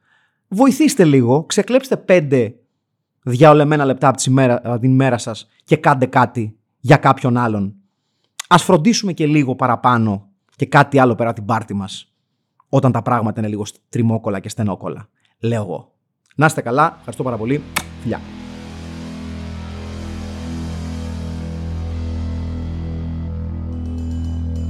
βοηθήστε 0.49 1.05
λίγο, 1.05 1.45
ξεκλέψτε 1.45 1.97
πέντε 1.97 2.55
διαολεμένα 3.23 3.85
λεπτά 3.85 4.09
από 4.09 4.79
την 4.81 4.91
ημέρα 4.91 5.19
σας 5.19 5.49
και 5.65 5.77
κάντε 5.77 6.07
κάτι 6.07 6.57
για 6.81 6.97
κάποιον 6.97 7.37
άλλον. 7.37 7.75
Ας 8.49 8.63
φροντίσουμε 8.63 9.13
και 9.13 9.27
λίγο 9.27 9.55
παραπάνω 9.55 10.29
και 10.57 10.67
κάτι 10.67 10.99
άλλο 10.99 11.15
πέρα 11.15 11.33
την 11.33 11.45
πάρτη 11.45 11.75
μας 11.75 12.14
όταν 12.75 12.93
τα 12.93 13.03
πράγματα 13.03 13.41
είναι 13.41 13.49
λίγο 13.49 13.65
τριμόκολα 13.89 14.41
και 14.41 14.49
στενόκολα. 14.49 15.09
Λέω 15.39 15.63
εγώ. 15.63 15.93
Να 16.37 16.47
είστε 16.47 16.61
καλά. 16.61 16.95
Ευχαριστώ 16.97 17.23
πάρα 17.23 17.37
πολύ. 17.37 17.63
Φιλιά. 18.01 18.21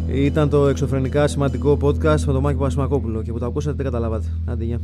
Ήταν 0.08 0.48
το 0.48 0.68
εξωφρενικά 0.68 1.26
σημαντικό 1.26 1.78
podcast 1.82 2.20
με 2.20 2.32
τον 2.32 2.40
Μάκη 2.40 2.58
Πασμακόπουλο 2.58 3.22
και 3.22 3.32
που 3.32 3.38
το 3.38 3.46
ακούσατε 3.46 3.76
δεν 3.76 3.84
καταλάβατε. 3.84 4.26
Άντε, 4.46 4.80